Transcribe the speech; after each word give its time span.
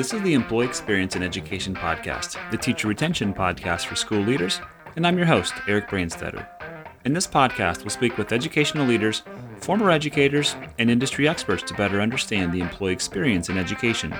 This 0.00 0.14
is 0.14 0.22
the 0.22 0.32
Employee 0.32 0.64
Experience 0.64 1.14
in 1.14 1.22
Education 1.22 1.74
podcast, 1.74 2.38
the 2.50 2.56
teacher 2.56 2.88
retention 2.88 3.34
podcast 3.34 3.84
for 3.84 3.96
school 3.96 4.20
leaders, 4.20 4.58
and 4.96 5.06
I'm 5.06 5.18
your 5.18 5.26
host, 5.26 5.52
Eric 5.68 5.90
Brainstetter. 5.90 6.46
In 7.04 7.12
this 7.12 7.26
podcast, 7.26 7.80
we'll 7.80 7.90
speak 7.90 8.16
with 8.16 8.32
educational 8.32 8.86
leaders, 8.86 9.22
former 9.58 9.90
educators, 9.90 10.56
and 10.78 10.90
industry 10.90 11.28
experts 11.28 11.62
to 11.64 11.74
better 11.74 12.00
understand 12.00 12.50
the 12.50 12.62
employee 12.62 12.94
experience 12.94 13.50
in 13.50 13.58
education. 13.58 14.14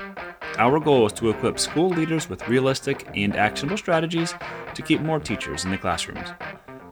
Our 0.58 0.80
goal 0.80 1.06
is 1.06 1.14
to 1.14 1.30
equip 1.30 1.58
school 1.58 1.88
leaders 1.88 2.28
with 2.28 2.46
realistic 2.46 3.08
and 3.14 3.34
actionable 3.34 3.78
strategies 3.78 4.34
to 4.74 4.82
keep 4.82 5.00
more 5.00 5.18
teachers 5.18 5.64
in 5.64 5.70
the 5.70 5.78
classrooms. 5.78 6.28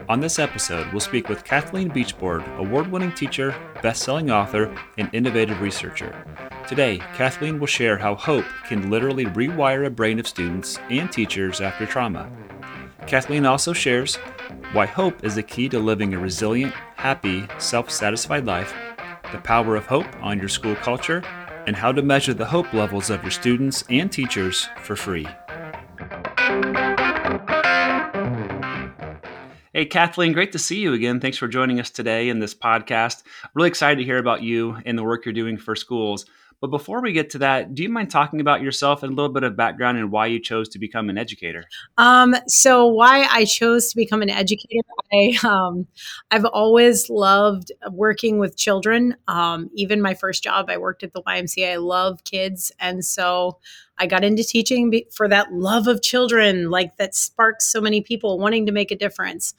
On 0.09 0.21
this 0.21 0.39
episode, 0.39 0.91
we'll 0.91 1.01
speak 1.01 1.29
with 1.29 1.45
Cathleen 1.45 1.91
Beachboard, 1.91 2.43
award 2.57 2.91
winning 2.91 3.13
teacher, 3.13 3.55
best 3.83 4.03
selling 4.03 4.31
author, 4.31 4.75
and 4.97 5.11
innovative 5.13 5.61
researcher. 5.61 6.25
Today, 6.67 6.97
Cathleen 7.15 7.59
will 7.59 7.67
share 7.67 7.99
how 7.99 8.15
hope 8.15 8.47
can 8.67 8.89
literally 8.89 9.27
rewire 9.27 9.85
a 9.85 9.91
brain 9.91 10.19
of 10.19 10.27
students 10.27 10.79
and 10.89 11.13
teachers 11.13 11.61
after 11.61 11.85
trauma. 11.85 12.31
Kathleen 13.07 13.45
also 13.45 13.75
shares 13.75 14.17
why 14.73 14.87
hope 14.87 15.23
is 15.23 15.35
the 15.35 15.43
key 15.43 15.69
to 15.69 15.79
living 15.79 16.15
a 16.15 16.19
resilient, 16.19 16.73
happy, 16.97 17.47
self 17.59 17.91
satisfied 17.91 18.47
life, 18.47 18.73
the 19.31 19.39
power 19.39 19.77
of 19.77 19.85
hope 19.85 20.07
on 20.23 20.39
your 20.39 20.49
school 20.49 20.75
culture, 20.77 21.23
and 21.67 21.77
how 21.77 21.93
to 21.93 22.01
measure 22.01 22.33
the 22.33 22.47
hope 22.47 22.73
levels 22.73 23.11
of 23.11 23.21
your 23.23 23.31
students 23.31 23.85
and 23.91 24.11
teachers 24.11 24.69
for 24.83 24.97
free. 24.97 25.27
Hey, 29.79 29.87
Cathleen, 29.87 30.33
great 30.33 30.51
to 30.51 30.59
see 30.59 30.81
you 30.81 30.93
again. 30.93 31.21
Thanks 31.21 31.39
for 31.39 31.47
joining 31.47 31.79
us 31.79 31.89
today 31.89 32.31
in 32.31 32.41
this 32.41 32.53
podcast. 32.53 33.23
Really 33.55 33.69
excited 33.69 33.99
to 33.99 34.05
hear 34.05 34.19
about 34.19 34.43
you 34.43 34.77
and 34.85 34.99
the 34.99 35.05
work 35.05 35.25
you're 35.25 35.33
doing 35.33 35.57
for 35.57 35.77
schools. 35.77 36.27
But 36.61 36.73
before 36.73 37.01
we 37.01 37.13
get 37.13 37.31
to 37.31 37.39
that, 37.39 37.77
do 37.77 37.85
you 37.85 37.89
mind 37.89 38.11
talking 38.11 38.41
about 38.41 38.61
yourself 38.61 39.05
and 39.05 39.13
a 39.13 39.15
little 39.15 39.33
bit 39.33 39.45
of 39.45 39.57
background 39.57 39.97
and 39.97 40.11
why 40.11 40.27
you 40.27 40.41
chose 40.41 40.69
to 40.71 40.81
become 40.81 41.09
an 41.11 41.17
educator? 41.17 41.63
Um, 41.97 42.35
so 42.49 42.89
why 42.89 43.29
I 43.31 43.45
chose 43.45 43.91
to 43.91 43.97
become 43.97 44.21
an 44.21 44.31
educator, 44.31 44.83
I 45.13 45.39
um, 45.45 45.87
I've 46.33 46.47
always 46.47 47.09
loved 47.09 47.71
working 47.93 48.39
with 48.39 48.57
children. 48.57 49.15
Um, 49.29 49.71
even 49.75 50.03
my 50.03 50.15
first 50.15 50.43
job, 50.43 50.69
I 50.69 50.79
worked 50.79 51.05
at 51.05 51.13
the 51.13 51.23
YMCA. 51.23 51.75
I 51.75 51.77
love 51.77 52.25
kids, 52.25 52.73
and 52.81 53.05
so 53.05 53.59
I 53.99 54.07
got 54.07 54.25
into 54.25 54.45
teaching 54.45 54.93
for 55.11 55.29
that 55.29 55.53
love 55.53 55.87
of 55.87 56.03
children, 56.03 56.71
like 56.71 56.97
that 56.97 57.15
sparks 57.15 57.67
so 57.67 57.81
many 57.81 58.01
people 58.01 58.39
wanting 58.39 58.67
to 58.67 58.73
make 58.73 58.91
a 58.91 58.97
difference. 58.97 59.55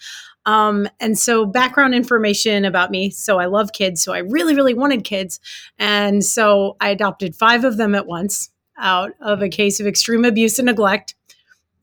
Um, 0.46 0.88
and 1.00 1.18
so, 1.18 1.46
background 1.46 1.94
information 1.94 2.66
about 2.66 2.92
me. 2.92 3.10
So, 3.12 3.40
I 3.40 3.46
love 3.46 3.74
kids. 3.74 4.02
So, 4.02 4.14
I 4.14 4.20
really, 4.20 4.56
really 4.56 4.74
wanted 4.74 5.04
kids. 5.04 5.40
And 5.78 6.24
so, 6.24 6.78
I 6.80 6.90
adopted 6.90 7.36
five 7.36 7.64
of 7.66 7.78
them 7.78 7.94
at 7.94 8.08
once 8.08 8.50
out 8.78 9.12
of 9.22 9.42
a 9.42 9.50
case 9.50 9.80
of 9.80 9.88
extreme 9.88 10.24
abuse 10.26 10.58
and 10.58 10.68
neglect. 10.68 11.16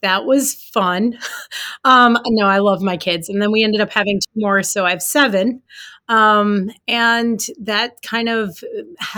That 0.03 0.25
was 0.25 0.55
fun. 0.55 1.19
um, 1.84 2.19
no, 2.29 2.47
I 2.47 2.59
love 2.59 2.83
my 2.83 2.97
kids. 2.97 3.29
And 3.29 3.41
then 3.43 3.53
we 3.53 3.65
ended 3.65 3.81
up 3.81 3.93
having 3.93 4.21
two 4.21 4.41
more. 4.41 4.62
So, 4.62 4.87
I 4.87 4.91
have 4.91 5.03
seven. 5.03 5.62
Um, 6.09 6.71
and 6.87 7.45
that 7.59 8.01
kind 8.03 8.29
of 8.29 8.62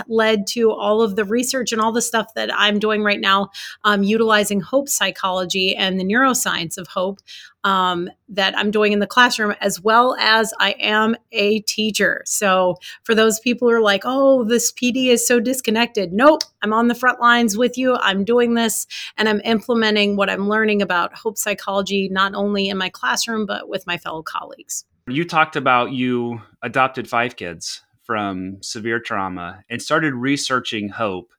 led 0.07 0.47
to 0.47 0.71
all 0.71 1.01
of 1.01 1.15
the 1.15 1.25
research 1.25 1.71
and 1.71 1.81
all 1.81 1.91
the 1.91 2.01
stuff 2.01 2.33
that 2.33 2.49
I'm 2.53 2.79
doing 2.79 3.03
right 3.03 3.19
now, 3.19 3.49
um, 3.83 4.03
utilizing 4.03 4.61
hope 4.61 4.89
psychology 4.89 5.75
and 5.75 5.99
the 5.99 6.03
neuroscience 6.03 6.77
of 6.77 6.87
hope 6.87 7.19
um, 7.63 8.09
that 8.29 8.57
I'm 8.57 8.71
doing 8.71 8.93
in 8.93 8.99
the 8.99 9.07
classroom, 9.07 9.53
as 9.59 9.81
well 9.81 10.15
as 10.19 10.53
I 10.59 10.71
am 10.79 11.15
a 11.31 11.59
teacher. 11.61 12.21
So, 12.25 12.77
for 13.03 13.13
those 13.13 13.39
people 13.39 13.67
who 13.67 13.75
are 13.75 13.81
like, 13.81 14.03
oh, 14.05 14.45
this 14.45 14.71
PD 14.71 15.07
is 15.07 15.27
so 15.27 15.39
disconnected, 15.39 16.13
nope, 16.13 16.43
I'm 16.61 16.73
on 16.73 16.87
the 16.87 16.95
front 16.95 17.19
lines 17.19 17.57
with 17.57 17.77
you. 17.77 17.95
I'm 17.95 18.23
doing 18.23 18.53
this 18.53 18.87
and 19.17 19.27
I'm 19.27 19.41
implementing 19.43 20.15
what 20.15 20.29
I'm 20.29 20.47
learning 20.47 20.81
about 20.81 21.13
hope 21.13 21.37
psychology, 21.37 22.07
not 22.09 22.33
only 22.33 22.69
in 22.69 22.77
my 22.77 22.89
classroom, 22.89 23.45
but 23.45 23.67
with 23.67 23.85
my 23.85 23.97
fellow 23.97 24.23
colleagues. 24.23 24.85
You 25.11 25.25
talked 25.25 25.55
about 25.55 25.91
you 25.91 26.41
adopted 26.61 27.07
five 27.09 27.35
kids 27.35 27.81
from 28.03 28.61
severe 28.61 28.99
trauma 28.99 29.63
and 29.69 29.81
started 29.81 30.13
researching 30.13 30.89
hope. 30.89 31.31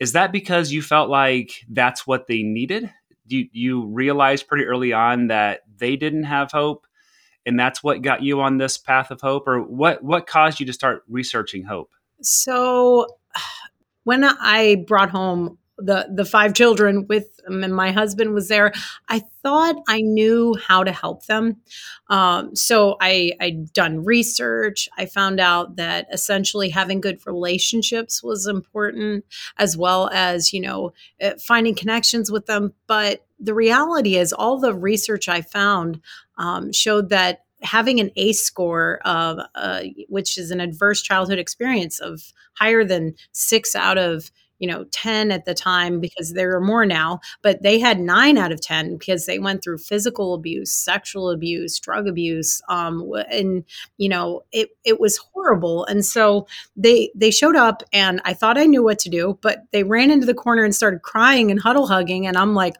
Is 0.00 0.12
that 0.12 0.32
because 0.32 0.72
you 0.72 0.82
felt 0.82 1.10
like 1.10 1.64
that's 1.68 2.06
what 2.06 2.26
they 2.26 2.42
needed? 2.42 2.92
You, 3.26 3.48
you 3.52 3.86
realized 3.86 4.48
pretty 4.48 4.64
early 4.64 4.92
on 4.92 5.26
that 5.26 5.62
they 5.76 5.96
didn't 5.96 6.24
have 6.24 6.50
hope 6.50 6.86
and 7.48 7.58
that's 7.58 7.82
what 7.82 8.02
got 8.02 8.22
you 8.22 8.42
on 8.42 8.58
this 8.58 8.76
path 8.76 9.10
of 9.10 9.22
hope 9.22 9.48
or 9.48 9.62
what 9.62 10.04
what 10.04 10.26
caused 10.26 10.60
you 10.60 10.66
to 10.66 10.72
start 10.72 11.02
researching 11.08 11.64
hope 11.64 11.90
so 12.20 13.06
when 14.04 14.22
i 14.22 14.76
brought 14.86 15.10
home 15.10 15.56
the 15.78 16.08
the 16.12 16.24
five 16.24 16.54
children 16.54 17.06
with 17.08 17.36
them, 17.38 17.62
and 17.62 17.74
my 17.74 17.92
husband 17.92 18.34
was 18.34 18.48
there. 18.48 18.72
I 19.08 19.22
thought 19.42 19.76
i 19.86 20.00
knew 20.00 20.56
how 20.66 20.84
to 20.84 20.92
help 20.92 21.26
them. 21.26 21.56
Um, 22.08 22.54
so 22.54 22.96
i 23.00 23.32
i'd 23.40 23.72
done 23.72 24.04
research. 24.04 24.88
I 24.98 25.06
found 25.06 25.40
out 25.40 25.76
that 25.76 26.08
essentially 26.12 26.68
having 26.68 27.00
good 27.00 27.24
relationships 27.26 28.22
was 28.22 28.46
important 28.46 29.24
as 29.56 29.76
well 29.76 30.10
as 30.12 30.52
you 30.52 30.60
know 30.60 30.92
eh, 31.20 31.34
finding 31.38 31.74
connections 31.74 32.30
with 32.30 32.46
them. 32.46 32.74
But 32.86 33.24
the 33.40 33.54
reality 33.54 34.16
is 34.16 34.32
all 34.32 34.58
the 34.58 34.74
research 34.74 35.28
i 35.28 35.40
found 35.42 36.00
um, 36.38 36.72
showed 36.72 37.08
that 37.10 37.44
having 37.62 38.00
an 38.00 38.10
ACE 38.16 38.40
score 38.42 39.00
of, 39.04 39.38
uh, 39.54 39.82
which 40.08 40.38
is 40.38 40.50
an 40.50 40.60
adverse 40.60 41.02
childhood 41.02 41.38
experience 41.38 41.98
of 41.98 42.32
higher 42.54 42.84
than 42.84 43.14
six 43.32 43.74
out 43.74 43.98
of 43.98 44.30
you 44.58 44.66
know 44.68 44.84
10 44.90 45.30
at 45.30 45.44
the 45.44 45.54
time 45.54 46.00
because 46.00 46.32
there 46.32 46.54
are 46.56 46.60
more 46.60 46.84
now 46.86 47.20
but 47.42 47.62
they 47.62 47.78
had 47.78 48.00
9 48.00 48.38
out 48.38 48.52
of 48.52 48.60
10 48.60 48.96
because 48.96 49.26
they 49.26 49.38
went 49.38 49.62
through 49.62 49.78
physical 49.78 50.34
abuse 50.34 50.72
sexual 50.72 51.30
abuse 51.30 51.78
drug 51.78 52.06
abuse 52.08 52.60
um, 52.68 53.10
and 53.30 53.64
you 53.96 54.08
know 54.08 54.42
it 54.52 54.70
it 54.84 55.00
was 55.00 55.18
horrible. 55.18 55.84
And 55.86 56.04
so 56.04 56.46
they 56.76 57.10
they 57.14 57.30
showed 57.30 57.56
up 57.56 57.82
and 57.92 58.20
i 58.24 58.32
thought 58.34 58.58
i 58.58 58.64
knew 58.64 58.82
what 58.82 58.98
to 58.98 59.08
do 59.08 59.38
but 59.42 59.64
they 59.72 59.82
ran 59.82 60.10
into 60.10 60.26
the 60.26 60.34
corner 60.34 60.64
and 60.64 60.74
started 60.74 61.02
crying 61.02 61.50
and 61.50 61.60
huddle 61.60 61.86
hugging 61.86 62.26
and 62.26 62.36
i'm 62.36 62.54
like 62.54 62.74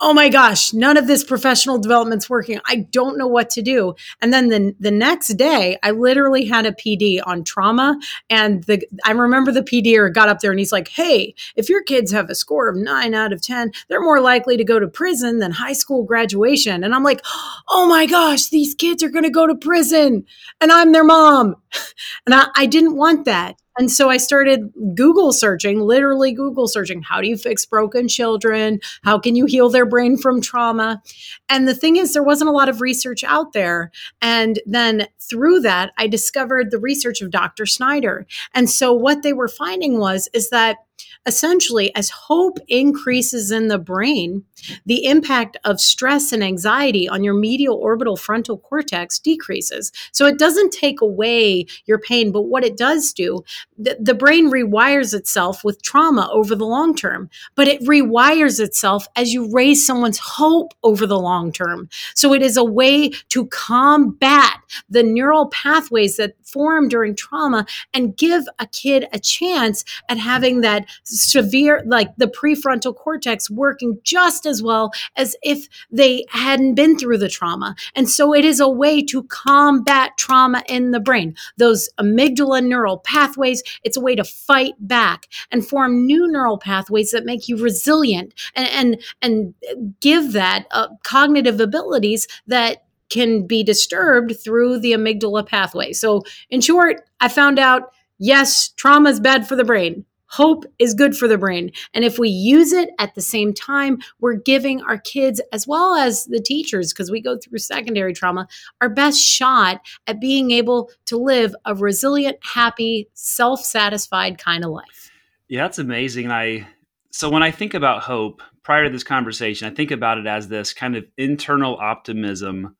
oh 0.00 0.12
my 0.12 0.28
gosh, 0.28 0.74
none 0.74 0.96
of 0.96 1.06
this 1.06 1.24
professional 1.24 1.78
development's 1.78 2.28
working. 2.28 2.60
I 2.66 2.86
don't 2.90 3.16
know 3.16 3.26
what 3.26 3.48
to 3.50 3.62
do. 3.62 3.94
And 4.20 4.32
then 4.32 4.48
the, 4.48 4.74
the 4.78 4.90
next 4.90 5.28
day, 5.28 5.78
I 5.82 5.92
literally 5.92 6.44
had 6.44 6.66
a 6.66 6.72
PD 6.72 7.20
on 7.24 7.44
trauma. 7.44 7.98
And 8.28 8.62
the 8.64 8.86
I 9.04 9.12
remember 9.12 9.52
the 9.52 9.62
PDer 9.62 10.12
got 10.12 10.28
up 10.28 10.40
there 10.40 10.50
and 10.50 10.58
he's 10.58 10.72
like, 10.72 10.88
hey, 10.88 11.34
if 11.56 11.68
your 11.68 11.82
kids 11.82 12.12
have 12.12 12.28
a 12.28 12.34
score 12.34 12.68
of 12.68 12.76
nine 12.76 13.14
out 13.14 13.32
of 13.32 13.40
10, 13.40 13.72
they're 13.88 14.02
more 14.02 14.20
likely 14.20 14.56
to 14.58 14.64
go 14.64 14.78
to 14.78 14.88
prison 14.88 15.38
than 15.38 15.52
high 15.52 15.72
school 15.72 16.04
graduation. 16.04 16.84
And 16.84 16.94
I'm 16.94 17.04
like, 17.04 17.24
oh 17.68 17.88
my 17.88 18.06
gosh, 18.06 18.48
these 18.48 18.74
kids 18.74 19.02
are 19.02 19.10
going 19.10 19.24
to 19.24 19.30
go 19.30 19.46
to 19.46 19.54
prison. 19.54 20.26
And 20.60 20.70
I'm 20.70 20.92
their 20.92 21.04
mom. 21.04 21.56
And 22.24 22.34
I, 22.34 22.48
I 22.56 22.66
didn't 22.66 22.96
want 22.96 23.26
that. 23.26 23.56
And 23.78 23.90
so 23.90 24.08
I 24.08 24.16
started 24.16 24.72
Google 24.94 25.32
searching, 25.32 25.80
literally 25.80 26.32
Google 26.32 26.66
searching, 26.68 27.02
how 27.02 27.20
do 27.20 27.28
you 27.28 27.36
fix 27.36 27.66
broken 27.66 28.08
children? 28.08 28.80
How 29.02 29.18
can 29.18 29.36
you 29.36 29.46
heal 29.46 29.68
their 29.68 29.86
brain 29.86 30.16
from 30.16 30.40
trauma? 30.40 31.02
And 31.48 31.68
the 31.68 31.74
thing 31.74 31.96
is, 31.96 32.12
there 32.12 32.22
wasn't 32.22 32.50
a 32.50 32.54
lot 32.54 32.68
of 32.68 32.80
research 32.80 33.22
out 33.24 33.52
there. 33.52 33.90
And 34.22 34.60
then 34.66 35.08
through 35.20 35.60
that, 35.60 35.92
I 35.98 36.06
discovered 36.06 36.70
the 36.70 36.78
research 36.78 37.20
of 37.20 37.30
Dr. 37.30 37.66
Snyder. 37.66 38.26
And 38.54 38.70
so 38.70 38.92
what 38.92 39.22
they 39.22 39.32
were 39.32 39.48
finding 39.48 39.98
was, 39.98 40.28
is 40.32 40.50
that 40.50 40.78
essentially, 41.26 41.94
as 41.94 42.08
hope 42.10 42.58
increases 42.68 43.50
in 43.50 43.68
the 43.68 43.78
brain, 43.78 44.44
the 44.86 45.04
impact 45.04 45.56
of 45.64 45.80
stress 45.80 46.32
and 46.32 46.42
anxiety 46.42 47.08
on 47.08 47.24
your 47.24 47.34
medial 47.34 47.76
orbital 47.76 48.16
frontal 48.16 48.58
cortex 48.58 49.18
decreases. 49.18 49.92
So 50.12 50.26
it 50.26 50.38
doesn't 50.38 50.72
take 50.72 51.00
away 51.00 51.66
your 51.86 51.98
pain, 51.98 52.32
but 52.32 52.42
what 52.42 52.64
it 52.64 52.76
does 52.76 53.12
do, 53.12 53.44
the, 53.76 53.96
the 54.00 54.14
brain 54.14 54.50
rewires 54.50 55.12
itself 55.12 55.64
with 55.64 55.82
trauma 55.82 56.30
over 56.32 56.54
the 56.54 56.66
long 56.66 56.94
term, 56.94 57.28
but 57.54 57.68
it 57.68 57.82
rewires 57.82 58.60
itself 58.60 59.06
as 59.16 59.32
you 59.32 59.50
raise 59.52 59.84
someone's 59.84 60.18
hope 60.18 60.72
over 60.82 61.06
the 61.06 61.18
long 61.18 61.52
term. 61.52 61.88
So 62.14 62.32
it 62.32 62.42
is 62.42 62.56
a 62.56 62.64
way 62.64 63.10
to 63.30 63.46
combat 63.46 64.58
the 64.88 65.02
neural 65.02 65.48
pathways 65.48 66.16
that 66.16 66.34
form 66.44 66.88
during 66.88 67.16
trauma 67.16 67.66
and 67.92 68.16
give 68.16 68.44
a 68.58 68.66
kid 68.66 69.06
a 69.12 69.18
chance 69.18 69.84
at 70.08 70.18
having 70.18 70.60
that 70.60 70.86
severe, 71.22 71.82
like 71.86 72.14
the 72.16 72.26
prefrontal 72.26 72.94
cortex 72.94 73.50
working 73.50 73.98
just 74.02 74.46
as 74.46 74.62
well 74.62 74.92
as 75.16 75.36
if 75.42 75.68
they 75.90 76.24
hadn't 76.30 76.74
been 76.74 76.98
through 76.98 77.18
the 77.18 77.28
trauma. 77.28 77.74
And 77.94 78.08
so 78.08 78.34
it 78.34 78.44
is 78.44 78.60
a 78.60 78.68
way 78.68 79.02
to 79.04 79.22
combat 79.24 80.12
trauma 80.18 80.62
in 80.68 80.90
the 80.90 81.00
brain. 81.00 81.34
Those 81.56 81.88
amygdala 81.98 82.64
neural 82.64 82.98
pathways, 82.98 83.62
it's 83.82 83.96
a 83.96 84.00
way 84.00 84.14
to 84.14 84.24
fight 84.24 84.74
back 84.80 85.26
and 85.50 85.66
form 85.66 86.06
new 86.06 86.28
neural 86.28 86.58
pathways 86.58 87.10
that 87.10 87.24
make 87.24 87.48
you 87.48 87.56
resilient 87.56 88.34
and, 88.54 88.68
and, 88.68 89.02
and 89.22 89.54
give 90.00 90.32
that 90.32 90.66
uh, 90.70 90.88
cognitive 91.02 91.60
abilities 91.60 92.28
that 92.46 92.84
can 93.08 93.46
be 93.46 93.62
disturbed 93.62 94.34
through 94.42 94.80
the 94.80 94.92
amygdala 94.92 95.46
pathway. 95.46 95.92
So, 95.92 96.22
in 96.50 96.60
short, 96.60 97.08
I 97.20 97.28
found 97.28 97.58
out 97.58 97.92
yes, 98.18 98.68
trauma 98.70 99.10
is 99.10 99.20
bad 99.20 99.46
for 99.46 99.56
the 99.56 99.64
brain 99.64 100.04
Hope 100.28 100.64
is 100.78 100.94
good 100.94 101.16
for 101.16 101.28
the 101.28 101.38
brain. 101.38 101.70
And 101.94 102.04
if 102.04 102.18
we 102.18 102.28
use 102.28 102.72
it 102.72 102.90
at 102.98 103.14
the 103.14 103.22
same 103.22 103.52
time, 103.52 103.98
we're 104.20 104.34
giving 104.34 104.82
our 104.82 104.98
kids, 104.98 105.40
as 105.52 105.66
well 105.66 105.94
as 105.94 106.24
the 106.24 106.40
teachers, 106.40 106.92
because 106.92 107.10
we 107.10 107.20
go 107.20 107.38
through 107.38 107.58
secondary 107.58 108.12
trauma, 108.12 108.48
our 108.80 108.88
best 108.88 109.20
shot 109.20 109.80
at 110.06 110.20
being 110.20 110.50
able 110.50 110.90
to 111.06 111.16
live 111.16 111.54
a 111.64 111.74
resilient, 111.74 112.38
happy, 112.42 113.08
self 113.14 113.64
satisfied 113.64 114.38
kind 114.38 114.64
of 114.64 114.70
life. 114.70 115.10
Yeah, 115.48 115.62
that's 115.62 115.78
amazing. 115.78 116.30
I 116.30 116.66
so 117.10 117.30
when 117.30 117.42
I 117.42 117.50
think 117.50 117.72
about 117.72 118.02
hope, 118.02 118.42
prior 118.62 118.84
to 118.84 118.90
this 118.90 119.04
conversation, 119.04 119.70
I 119.70 119.74
think 119.74 119.90
about 119.90 120.18
it 120.18 120.26
as 120.26 120.48
this 120.48 120.74
kind 120.74 120.96
of 120.96 121.06
internal 121.16 121.76
optimism 121.76 122.76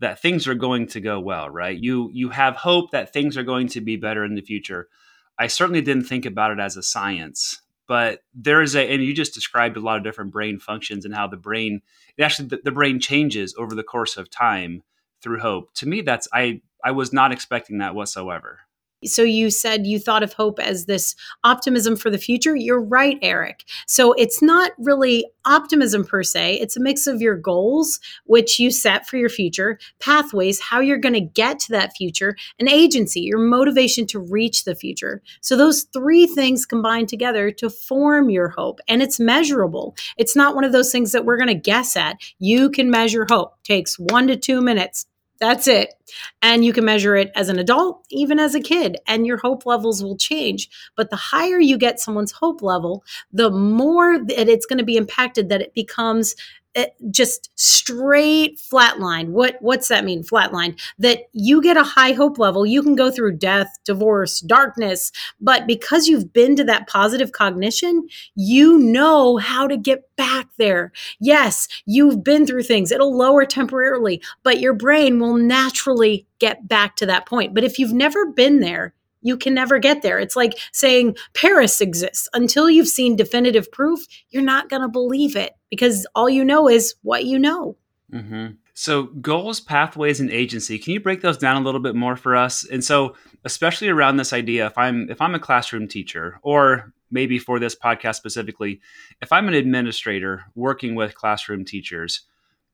that 0.00 0.20
things 0.22 0.48
are 0.48 0.54
going 0.54 0.86
to 0.88 1.00
go 1.00 1.20
well, 1.20 1.50
right? 1.50 1.78
You 1.78 2.10
you 2.12 2.30
have 2.30 2.56
hope 2.56 2.92
that 2.92 3.12
things 3.12 3.36
are 3.36 3.42
going 3.42 3.68
to 3.68 3.80
be 3.80 3.96
better 3.96 4.24
in 4.24 4.34
the 4.34 4.42
future. 4.42 4.88
I 5.38 5.46
certainly 5.46 5.80
didn't 5.80 6.04
think 6.04 6.26
about 6.26 6.50
it 6.50 6.58
as 6.58 6.76
a 6.76 6.82
science, 6.82 7.62
but 7.86 8.22
there 8.34 8.60
is 8.62 8.74
a 8.74 8.92
and 8.92 9.02
you 9.02 9.14
just 9.14 9.34
described 9.34 9.76
a 9.76 9.80
lot 9.80 9.96
of 9.96 10.04
different 10.04 10.32
brain 10.32 10.58
functions 10.58 11.04
and 11.04 11.14
how 11.14 11.26
the 11.26 11.36
brain 11.36 11.82
actually 12.20 12.48
the, 12.48 12.60
the 12.64 12.72
brain 12.72 13.00
changes 13.00 13.54
over 13.58 13.74
the 13.74 13.84
course 13.84 14.16
of 14.16 14.30
time 14.30 14.82
through 15.22 15.40
hope. 15.40 15.72
To 15.74 15.86
me 15.86 16.00
that's 16.00 16.28
I 16.32 16.60
I 16.84 16.90
was 16.90 17.12
not 17.12 17.32
expecting 17.32 17.78
that 17.78 17.94
whatsoever. 17.94 18.60
So 19.04 19.22
you 19.22 19.50
said 19.50 19.86
you 19.86 19.98
thought 19.98 20.22
of 20.22 20.32
hope 20.32 20.58
as 20.58 20.86
this 20.86 21.14
optimism 21.44 21.96
for 21.96 22.10
the 22.10 22.18
future. 22.18 22.56
You're 22.56 22.82
right, 22.82 23.18
Eric. 23.22 23.64
So 23.86 24.12
it's 24.14 24.42
not 24.42 24.72
really 24.78 25.26
optimism 25.44 26.04
per 26.04 26.22
se. 26.22 26.58
It's 26.60 26.76
a 26.76 26.80
mix 26.80 27.06
of 27.06 27.22
your 27.22 27.36
goals, 27.36 28.00
which 28.24 28.58
you 28.58 28.70
set 28.70 29.06
for 29.06 29.16
your 29.16 29.28
future, 29.28 29.78
pathways, 30.00 30.60
how 30.60 30.80
you're 30.80 30.98
going 30.98 31.14
to 31.14 31.20
get 31.20 31.58
to 31.60 31.72
that 31.72 31.96
future, 31.96 32.36
and 32.58 32.68
agency, 32.68 33.20
your 33.20 33.38
motivation 33.38 34.06
to 34.08 34.18
reach 34.18 34.64
the 34.64 34.74
future. 34.74 35.22
So 35.40 35.56
those 35.56 35.84
three 35.92 36.26
things 36.26 36.66
combine 36.66 37.06
together 37.06 37.50
to 37.52 37.70
form 37.70 38.30
your 38.30 38.48
hope. 38.48 38.80
And 38.88 39.02
it's 39.02 39.18
measurable. 39.20 39.96
It's 40.16 40.36
not 40.36 40.54
one 40.54 40.64
of 40.64 40.72
those 40.72 40.92
things 40.92 41.12
that 41.12 41.24
we're 41.24 41.38
going 41.38 41.48
to 41.48 41.54
guess 41.54 41.96
at. 41.96 42.16
You 42.38 42.70
can 42.70 42.90
measure 42.90 43.26
hope. 43.28 43.54
Takes 43.64 43.98
one 43.98 44.26
to 44.28 44.36
two 44.36 44.60
minutes 44.60 45.06
that's 45.40 45.68
it. 45.68 45.94
And 46.42 46.64
you 46.64 46.72
can 46.72 46.84
measure 46.84 47.14
it 47.16 47.30
as 47.36 47.48
an 47.48 47.58
adult, 47.58 48.04
even 48.10 48.38
as 48.38 48.54
a 48.54 48.60
kid, 48.60 48.96
and 49.06 49.26
your 49.26 49.36
hope 49.36 49.66
levels 49.66 50.02
will 50.02 50.16
change. 50.16 50.68
But 50.96 51.10
the 51.10 51.16
higher 51.16 51.60
you 51.60 51.78
get 51.78 52.00
someone's 52.00 52.32
hope 52.32 52.62
level, 52.62 53.04
the 53.32 53.50
more 53.50 54.18
that 54.18 54.48
it's 54.48 54.66
going 54.66 54.78
to 54.78 54.84
be 54.84 54.96
impacted 54.96 55.48
that 55.48 55.60
it 55.60 55.74
becomes 55.74 56.34
Eh, 56.74 56.86
just 57.10 57.50
straight 57.54 58.58
flatline. 58.58 59.30
What 59.30 59.56
what's 59.60 59.88
that 59.88 60.04
mean? 60.04 60.22
Flatline. 60.22 60.78
That 60.98 61.20
you 61.32 61.62
get 61.62 61.78
a 61.78 61.82
high 61.82 62.12
hope 62.12 62.38
level, 62.38 62.66
you 62.66 62.82
can 62.82 62.94
go 62.94 63.10
through 63.10 63.38
death, 63.38 63.68
divorce, 63.84 64.40
darkness, 64.40 65.10
but 65.40 65.66
because 65.66 66.08
you've 66.08 66.32
been 66.32 66.56
to 66.56 66.64
that 66.64 66.86
positive 66.86 67.32
cognition, 67.32 68.06
you 68.34 68.78
know 68.78 69.38
how 69.38 69.66
to 69.66 69.78
get 69.78 70.14
back 70.16 70.48
there. 70.58 70.92
Yes, 71.18 71.68
you've 71.86 72.22
been 72.22 72.46
through 72.46 72.64
things. 72.64 72.92
It'll 72.92 73.16
lower 73.16 73.46
temporarily, 73.46 74.22
but 74.42 74.60
your 74.60 74.74
brain 74.74 75.18
will 75.18 75.36
naturally 75.36 76.26
get 76.38 76.68
back 76.68 76.96
to 76.96 77.06
that 77.06 77.26
point. 77.26 77.54
But 77.54 77.64
if 77.64 77.78
you've 77.78 77.94
never 77.94 78.26
been 78.26 78.60
there, 78.60 78.92
you 79.22 79.36
can 79.36 79.54
never 79.54 79.78
get 79.78 80.02
there. 80.02 80.18
It's 80.18 80.36
like 80.36 80.58
saying 80.72 81.16
Paris 81.34 81.80
exists. 81.80 82.28
Until 82.34 82.70
you've 82.70 82.88
seen 82.88 83.16
definitive 83.16 83.72
proof, 83.72 84.06
you're 84.30 84.42
not 84.42 84.68
going 84.68 84.82
to 84.82 84.88
believe 84.88 85.34
it 85.34 85.54
because 85.70 86.06
all 86.14 86.28
you 86.28 86.44
know 86.44 86.68
is 86.68 86.94
what 87.02 87.24
you 87.24 87.38
know. 87.38 87.76
Mm-hmm. 88.12 88.54
So, 88.74 89.04
goals, 89.20 89.60
pathways, 89.60 90.20
and 90.20 90.30
agency. 90.30 90.78
Can 90.78 90.92
you 90.92 91.00
break 91.00 91.20
those 91.20 91.36
down 91.36 91.60
a 91.60 91.64
little 91.64 91.80
bit 91.80 91.96
more 91.96 92.14
for 92.14 92.36
us? 92.36 92.64
And 92.64 92.84
so, 92.84 93.16
especially 93.44 93.88
around 93.88 94.16
this 94.16 94.32
idea, 94.32 94.66
if 94.66 94.78
I'm 94.78 95.10
if 95.10 95.20
I'm 95.20 95.34
a 95.34 95.40
classroom 95.40 95.88
teacher, 95.88 96.38
or 96.42 96.92
maybe 97.10 97.38
for 97.38 97.58
this 97.58 97.74
podcast 97.74 98.14
specifically, 98.14 98.80
if 99.20 99.32
I'm 99.32 99.48
an 99.48 99.54
administrator 99.54 100.44
working 100.54 100.94
with 100.94 101.16
classroom 101.16 101.64
teachers, 101.64 102.22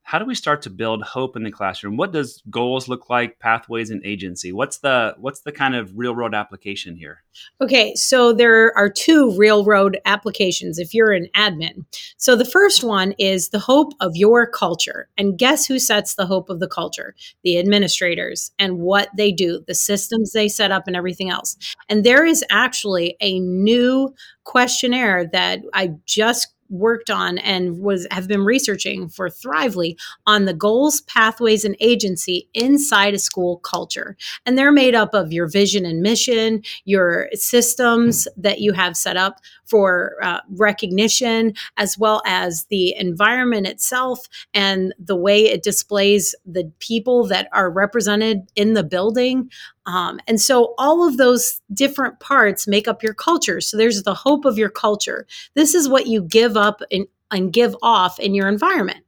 how 0.06 0.18
do 0.18 0.26
we 0.26 0.34
start 0.34 0.60
to 0.62 0.70
build 0.70 1.02
hope 1.02 1.34
in 1.34 1.44
the 1.44 1.50
classroom? 1.50 1.96
What 1.96 2.12
does 2.12 2.42
goals 2.50 2.88
look 2.88 3.08
like 3.08 3.38
pathways 3.38 3.88
and 3.88 4.04
agency? 4.04 4.52
What's 4.52 4.78
the 4.78 5.14
what's 5.18 5.40
the 5.40 5.50
kind 5.50 5.74
of 5.74 5.96
real 5.96 6.14
world 6.14 6.34
application 6.34 6.94
here? 6.94 7.22
Okay 7.60 7.94
so 7.94 8.32
there 8.32 8.76
are 8.76 8.90
two 8.90 9.34
real 9.36 9.64
world 9.64 9.96
applications 10.04 10.78
if 10.78 10.92
you're 10.92 11.12
an 11.12 11.28
admin. 11.34 11.86
So 12.18 12.36
the 12.36 12.44
first 12.44 12.84
one 12.84 13.12
is 13.18 13.48
the 13.48 13.58
hope 13.58 13.94
of 14.00 14.14
your 14.14 14.46
culture. 14.46 15.08
And 15.16 15.38
guess 15.38 15.64
who 15.64 15.78
sets 15.78 16.14
the 16.14 16.26
hope 16.26 16.50
of 16.50 16.60
the 16.60 16.68
culture? 16.68 17.14
The 17.42 17.58
administrators 17.58 18.52
and 18.58 18.78
what 18.78 19.08
they 19.16 19.32
do 19.32 19.64
the 19.66 19.74
systems 19.74 20.32
they 20.32 20.48
set 20.48 20.70
up 20.70 20.86
and 20.86 20.94
everything 20.94 21.30
else. 21.30 21.56
And 21.88 22.04
there 22.04 22.26
is 22.26 22.44
actually 22.50 23.16
a 23.22 23.40
new 23.40 24.14
questionnaire 24.44 25.26
that 25.26 25.60
i 25.72 25.90
just 26.04 26.53
worked 26.68 27.10
on 27.10 27.38
and 27.38 27.80
was 27.80 28.06
have 28.10 28.28
been 28.28 28.44
researching 28.44 29.08
for 29.08 29.28
Thrively 29.28 29.96
on 30.26 30.44
the 30.44 30.54
goals, 30.54 31.02
pathways, 31.02 31.64
and 31.64 31.76
agency 31.80 32.48
inside 32.54 33.14
a 33.14 33.18
school 33.18 33.58
culture. 33.58 34.16
And 34.46 34.56
they're 34.56 34.72
made 34.72 34.94
up 34.94 35.14
of 35.14 35.32
your 35.32 35.48
vision 35.48 35.84
and 35.84 36.00
mission, 36.00 36.62
your 36.84 37.28
systems 37.32 38.26
that 38.36 38.60
you 38.60 38.72
have 38.72 38.96
set 38.96 39.16
up 39.16 39.40
for 39.66 40.16
uh, 40.22 40.40
recognition, 40.50 41.54
as 41.76 41.98
well 41.98 42.22
as 42.26 42.66
the 42.66 42.94
environment 42.96 43.66
itself 43.66 44.28
and 44.52 44.94
the 44.98 45.16
way 45.16 45.44
it 45.44 45.62
displays 45.62 46.34
the 46.44 46.70
people 46.78 47.26
that 47.26 47.48
are 47.52 47.70
represented 47.70 48.50
in 48.56 48.74
the 48.74 48.84
building. 48.84 49.50
Um, 49.86 50.20
and 50.26 50.40
so 50.40 50.74
all 50.78 51.06
of 51.06 51.16
those 51.16 51.60
different 51.72 52.20
parts 52.20 52.66
make 52.66 52.88
up 52.88 53.02
your 53.02 53.14
culture. 53.14 53.60
So 53.60 53.76
there's 53.76 54.02
the 54.02 54.14
hope 54.14 54.44
of 54.44 54.58
your 54.58 54.70
culture. 54.70 55.26
This 55.54 55.74
is 55.74 55.88
what 55.88 56.06
you 56.06 56.22
give 56.22 56.56
up 56.56 56.80
in, 56.90 57.06
and 57.30 57.52
give 57.52 57.76
off 57.82 58.18
in 58.18 58.34
your 58.34 58.48
environment. 58.48 59.04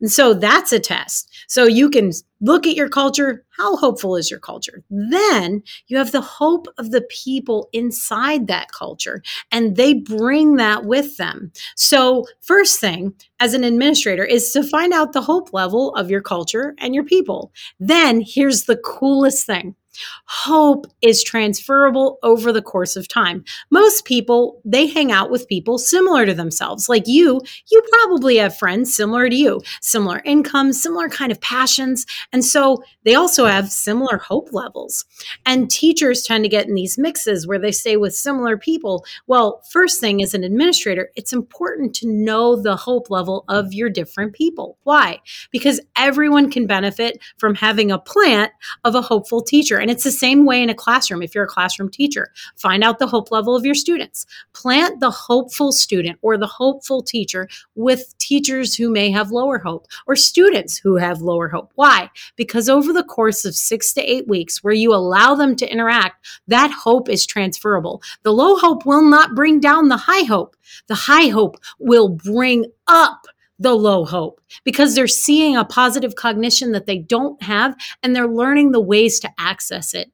And 0.00 0.10
so 0.10 0.34
that's 0.34 0.72
a 0.72 0.80
test. 0.80 1.32
So 1.46 1.64
you 1.64 1.90
can 1.90 2.12
look 2.40 2.66
at 2.66 2.74
your 2.74 2.88
culture. 2.88 3.44
How 3.56 3.76
hopeful 3.76 4.16
is 4.16 4.30
your 4.30 4.40
culture? 4.40 4.82
Then 4.90 5.62
you 5.86 5.96
have 5.98 6.12
the 6.12 6.20
hope 6.20 6.66
of 6.78 6.90
the 6.90 7.02
people 7.02 7.68
inside 7.72 8.46
that 8.48 8.72
culture, 8.72 9.22
and 9.52 9.76
they 9.76 9.94
bring 9.94 10.56
that 10.56 10.84
with 10.84 11.16
them. 11.18 11.52
So, 11.76 12.26
first 12.40 12.80
thing 12.80 13.14
as 13.38 13.54
an 13.54 13.64
administrator 13.64 14.24
is 14.24 14.50
to 14.52 14.62
find 14.62 14.92
out 14.92 15.12
the 15.12 15.22
hope 15.22 15.52
level 15.52 15.94
of 15.94 16.10
your 16.10 16.22
culture 16.22 16.74
and 16.78 16.94
your 16.94 17.04
people. 17.04 17.52
Then 17.78 18.22
here's 18.26 18.64
the 18.64 18.76
coolest 18.76 19.46
thing 19.46 19.74
Hope 20.26 20.86
is 21.02 21.22
transferable 21.24 22.18
over 22.22 22.52
the 22.52 22.62
course 22.62 22.96
of 22.96 23.08
time. 23.08 23.44
Most 23.70 24.04
people, 24.04 24.60
they 24.64 24.86
hang 24.86 25.10
out 25.10 25.30
with 25.30 25.48
people 25.48 25.78
similar 25.78 26.26
to 26.26 26.34
themselves. 26.34 26.88
Like 26.88 27.06
you, 27.06 27.40
you 27.70 27.82
probably 27.90 28.36
have 28.36 28.56
friends 28.56 28.94
similar 28.94 29.28
to 29.28 29.34
you, 29.34 29.60
similar 29.80 30.22
incomes, 30.24 30.82
similar 30.82 31.08
kind 31.08 31.32
of 31.32 31.40
passions. 31.40 32.06
And 32.32 32.44
so 32.44 32.82
they 33.04 33.14
also 33.14 33.46
have 33.46 33.70
similar 33.70 34.18
hope 34.18 34.52
levels. 34.52 35.04
And 35.46 35.70
teachers 35.70 36.22
tend 36.22 36.44
to 36.44 36.48
get 36.48 36.66
in 36.66 36.74
these 36.74 36.98
mixes 36.98 37.46
where 37.46 37.58
they 37.58 37.72
stay 37.72 37.96
with 37.96 38.14
similar 38.14 38.56
people. 38.56 39.04
Well, 39.26 39.62
first 39.70 40.00
thing 40.00 40.22
as 40.22 40.34
an 40.34 40.44
administrator, 40.44 41.10
it's 41.16 41.32
important 41.32 41.94
to 41.96 42.08
know 42.08 42.56
the 42.56 42.76
hope 42.76 43.10
level 43.10 43.44
of 43.48 43.72
your 43.72 43.90
different 43.90 44.34
people. 44.34 44.78
Why? 44.84 45.18
Because 45.50 45.80
everyone 45.96 46.50
can 46.50 46.66
benefit 46.66 47.18
from 47.38 47.54
having 47.54 47.90
a 47.90 47.98
plant 47.98 48.52
of 48.84 48.94
a 48.94 49.02
hopeful 49.02 49.42
teacher. 49.42 49.79
And 49.80 49.90
it's 49.90 50.04
the 50.04 50.12
same 50.12 50.46
way 50.46 50.62
in 50.62 50.70
a 50.70 50.74
classroom. 50.74 51.22
If 51.22 51.34
you're 51.34 51.44
a 51.44 51.48
classroom 51.48 51.90
teacher, 51.90 52.32
find 52.56 52.84
out 52.84 52.98
the 52.98 53.06
hope 53.06 53.30
level 53.30 53.56
of 53.56 53.64
your 53.64 53.74
students. 53.74 54.26
Plant 54.52 55.00
the 55.00 55.10
hopeful 55.10 55.72
student 55.72 56.18
or 56.22 56.36
the 56.36 56.46
hopeful 56.46 57.02
teacher 57.02 57.48
with 57.74 58.16
teachers 58.18 58.74
who 58.74 58.90
may 58.90 59.10
have 59.10 59.30
lower 59.30 59.58
hope 59.58 59.86
or 60.06 60.16
students 60.16 60.76
who 60.76 60.96
have 60.96 61.22
lower 61.22 61.48
hope. 61.48 61.72
Why? 61.74 62.10
Because 62.36 62.68
over 62.68 62.92
the 62.92 63.04
course 63.04 63.44
of 63.44 63.54
six 63.54 63.92
to 63.94 64.02
eight 64.02 64.28
weeks, 64.28 64.62
where 64.62 64.74
you 64.74 64.94
allow 64.94 65.34
them 65.34 65.56
to 65.56 65.70
interact, 65.70 66.26
that 66.46 66.70
hope 66.70 67.08
is 67.08 67.26
transferable. 67.26 68.02
The 68.22 68.32
low 68.32 68.56
hope 68.56 68.86
will 68.86 69.02
not 69.02 69.34
bring 69.34 69.60
down 69.60 69.88
the 69.88 69.96
high 69.96 70.24
hope. 70.24 70.56
The 70.86 70.94
high 70.94 71.28
hope 71.28 71.56
will 71.78 72.08
bring 72.08 72.66
up 72.86 73.26
the 73.60 73.74
low 73.74 74.04
hope 74.04 74.40
because 74.64 74.94
they're 74.94 75.06
seeing 75.06 75.56
a 75.56 75.64
positive 75.64 76.16
cognition 76.16 76.72
that 76.72 76.86
they 76.86 76.98
don't 76.98 77.40
have 77.42 77.76
and 78.02 78.16
they're 78.16 78.26
learning 78.26 78.72
the 78.72 78.80
ways 78.80 79.20
to 79.20 79.30
access 79.38 79.94
it. 79.94 80.10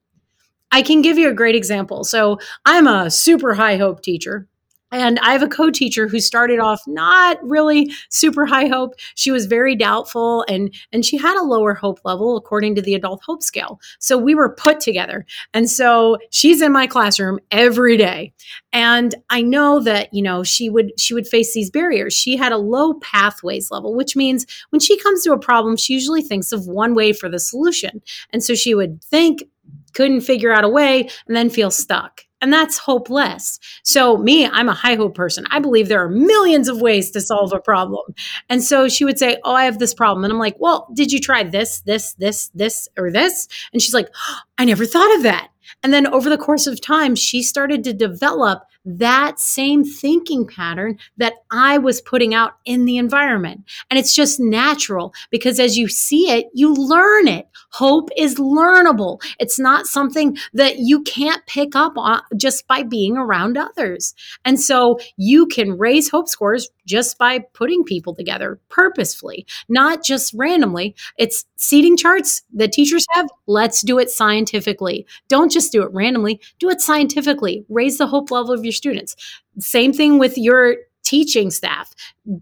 I 0.72 0.82
can 0.82 1.00
give 1.00 1.16
you 1.16 1.30
a 1.30 1.34
great 1.34 1.54
example. 1.54 2.04
So, 2.04 2.38
I'm 2.66 2.86
a 2.86 3.10
super 3.10 3.54
high 3.54 3.76
hope 3.76 4.02
teacher. 4.02 4.48
And 4.96 5.18
I 5.18 5.32
have 5.32 5.42
a 5.42 5.46
co 5.46 5.70
teacher 5.70 6.08
who 6.08 6.20
started 6.20 6.58
off 6.58 6.80
not 6.86 7.38
really 7.42 7.92
super 8.08 8.46
high 8.46 8.66
hope. 8.66 8.94
She 9.14 9.30
was 9.30 9.44
very 9.44 9.76
doubtful 9.76 10.46
and, 10.48 10.74
and 10.90 11.04
she 11.04 11.18
had 11.18 11.38
a 11.38 11.44
lower 11.44 11.74
hope 11.74 12.00
level 12.06 12.34
according 12.34 12.76
to 12.76 12.82
the 12.82 12.94
adult 12.94 13.22
hope 13.22 13.42
scale. 13.42 13.78
So 13.98 14.16
we 14.16 14.34
were 14.34 14.54
put 14.54 14.80
together. 14.80 15.26
And 15.52 15.68
so 15.68 16.16
she's 16.30 16.62
in 16.62 16.72
my 16.72 16.86
classroom 16.86 17.40
every 17.50 17.98
day. 17.98 18.32
And 18.72 19.14
I 19.28 19.42
know 19.42 19.80
that, 19.80 20.14
you 20.14 20.22
know, 20.22 20.42
she 20.42 20.70
would 20.70 20.98
she 20.98 21.12
would 21.12 21.28
face 21.28 21.52
these 21.52 21.68
barriers. 21.68 22.14
She 22.14 22.34
had 22.34 22.52
a 22.52 22.56
low 22.56 22.94
pathways 22.94 23.70
level, 23.70 23.94
which 23.94 24.16
means 24.16 24.46
when 24.70 24.80
she 24.80 24.98
comes 25.00 25.22
to 25.24 25.32
a 25.32 25.38
problem, 25.38 25.76
she 25.76 25.92
usually 25.92 26.22
thinks 26.22 26.52
of 26.52 26.68
one 26.68 26.94
way 26.94 27.12
for 27.12 27.28
the 27.28 27.38
solution. 27.38 28.00
And 28.30 28.42
so 28.42 28.54
she 28.54 28.74
would 28.74 29.04
think, 29.04 29.44
couldn't 29.92 30.22
figure 30.22 30.54
out 30.54 30.64
a 30.64 30.70
way, 30.70 31.10
and 31.26 31.36
then 31.36 31.50
feel 31.50 31.70
stuck. 31.70 32.25
And 32.40 32.52
that's 32.52 32.78
hopeless. 32.78 33.59
So, 33.83 34.19
me, 34.19 34.47
I'm 34.47 34.69
a 34.69 34.75
high 34.75 34.95
hope 34.95 35.14
person. 35.14 35.47
I 35.50 35.59
believe 35.59 35.88
there 35.88 36.05
are 36.05 36.09
millions 36.09 36.69
of 36.69 36.81
ways 36.81 37.11
to 37.12 37.21
solve 37.21 37.52
a 37.52 37.61
problem. 37.61 38.14
And 38.49 38.62
so 38.62 38.88
she 38.88 39.05
would 39.05 39.19
say, 39.19 39.38
Oh, 39.45 39.55
I 39.55 39.64
have 39.64 39.78
this 39.78 39.95
problem. 39.95 40.25
And 40.25 40.33
I'm 40.33 40.38
like, 40.38 40.57
Well, 40.59 40.88
did 40.95 41.12
you 41.12 41.21
try 41.21 41.43
this, 41.43 41.81
this, 41.81 42.14
this, 42.14 42.50
this, 42.55 42.88
or 42.99 43.11
this? 43.11 43.49
And 43.73 43.83
she's 43.83 43.95
like, 43.95 44.09
oh, 44.28 44.38
I 44.59 44.64
never 44.64 44.87
thought 44.87 45.14
of 45.16 45.23
that. 45.23 45.49
And 45.83 45.93
then 45.93 46.07
over 46.07 46.31
the 46.31 46.38
course 46.38 46.66
of 46.66 46.81
time, 46.81 47.14
she 47.14 47.43
started 47.43 47.85
to 47.85 47.93
develop 47.93 48.62
that 48.87 49.40
same 49.40 49.85
thinking 49.85 50.47
pattern 50.47 50.97
that 51.16 51.35
I 51.50 51.78
was 51.78 52.00
putting 52.00 52.35
out 52.35 52.52
in 52.64 52.85
the 52.85 52.97
environment. 52.97 53.64
And 53.90 53.99
it's 53.99 54.14
just 54.14 54.38
natural 54.38 55.12
because 55.31 55.59
as 55.59 55.76
you 55.76 55.88
see 55.88 56.31
it, 56.31 56.47
you 56.55 56.73
learn 56.73 57.26
it. 57.28 57.49
Hope 57.71 58.09
is 58.16 58.37
learnable. 58.37 59.21
It's 59.40 59.59
not 59.59 59.87
something 59.87 60.37
that 60.55 60.76
you 60.78 61.02
can't 61.02 61.45
pick 61.47 61.75
up 61.75 61.95
on 61.97 62.23
just 62.37 62.66
by 62.69 62.85
being 62.85 63.16
around 63.16 63.59
others. 63.59 64.14
And 64.45 64.61
so 64.61 64.99
you 65.16 65.47
can 65.47 65.76
raise 65.76 66.09
hope 66.09 66.28
scores 66.28 66.71
just 66.87 67.19
by 67.19 67.40
putting 67.52 67.83
people 67.83 68.14
together 68.14 68.61
purposefully, 68.69 69.45
not 69.69 70.05
just 70.05 70.33
randomly. 70.35 70.95
It's 71.19 71.45
seating 71.57 71.97
charts 71.97 72.43
that 72.55 72.73
teachers 72.73 73.05
have. 73.12 73.26
Let's 73.47 73.83
do 73.83 73.99
it 73.99 74.11
scientifically. 74.11 75.07
Don't 75.28 75.50
just 75.50 75.73
do 75.73 75.83
it 75.83 75.93
randomly, 75.93 76.40
do 76.61 76.71
it 76.71 76.81
scientifically. 76.81 77.64
Raise 77.69 77.99
the 77.99 78.07
hope 78.07 78.31
level 78.31 78.52
of 78.52 78.64
your 78.64 78.73
students. 78.76 79.16
Same 79.59 79.92
thing 79.92 80.18
with 80.18 80.38
your 80.38 80.76
teaching 81.02 81.50
staff. 81.50 81.95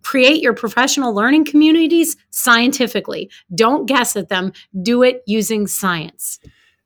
Create 0.02 0.42
your 0.42 0.54
professional 0.54 1.14
learning 1.14 1.44
communities 1.44 2.16
scientifically. 2.30 3.30
Don't 3.54 3.86
guess 3.86 4.16
at 4.16 4.30
them. 4.30 4.52
Do 4.82 5.02
it 5.02 5.22
using 5.26 5.66
science. 5.66 6.38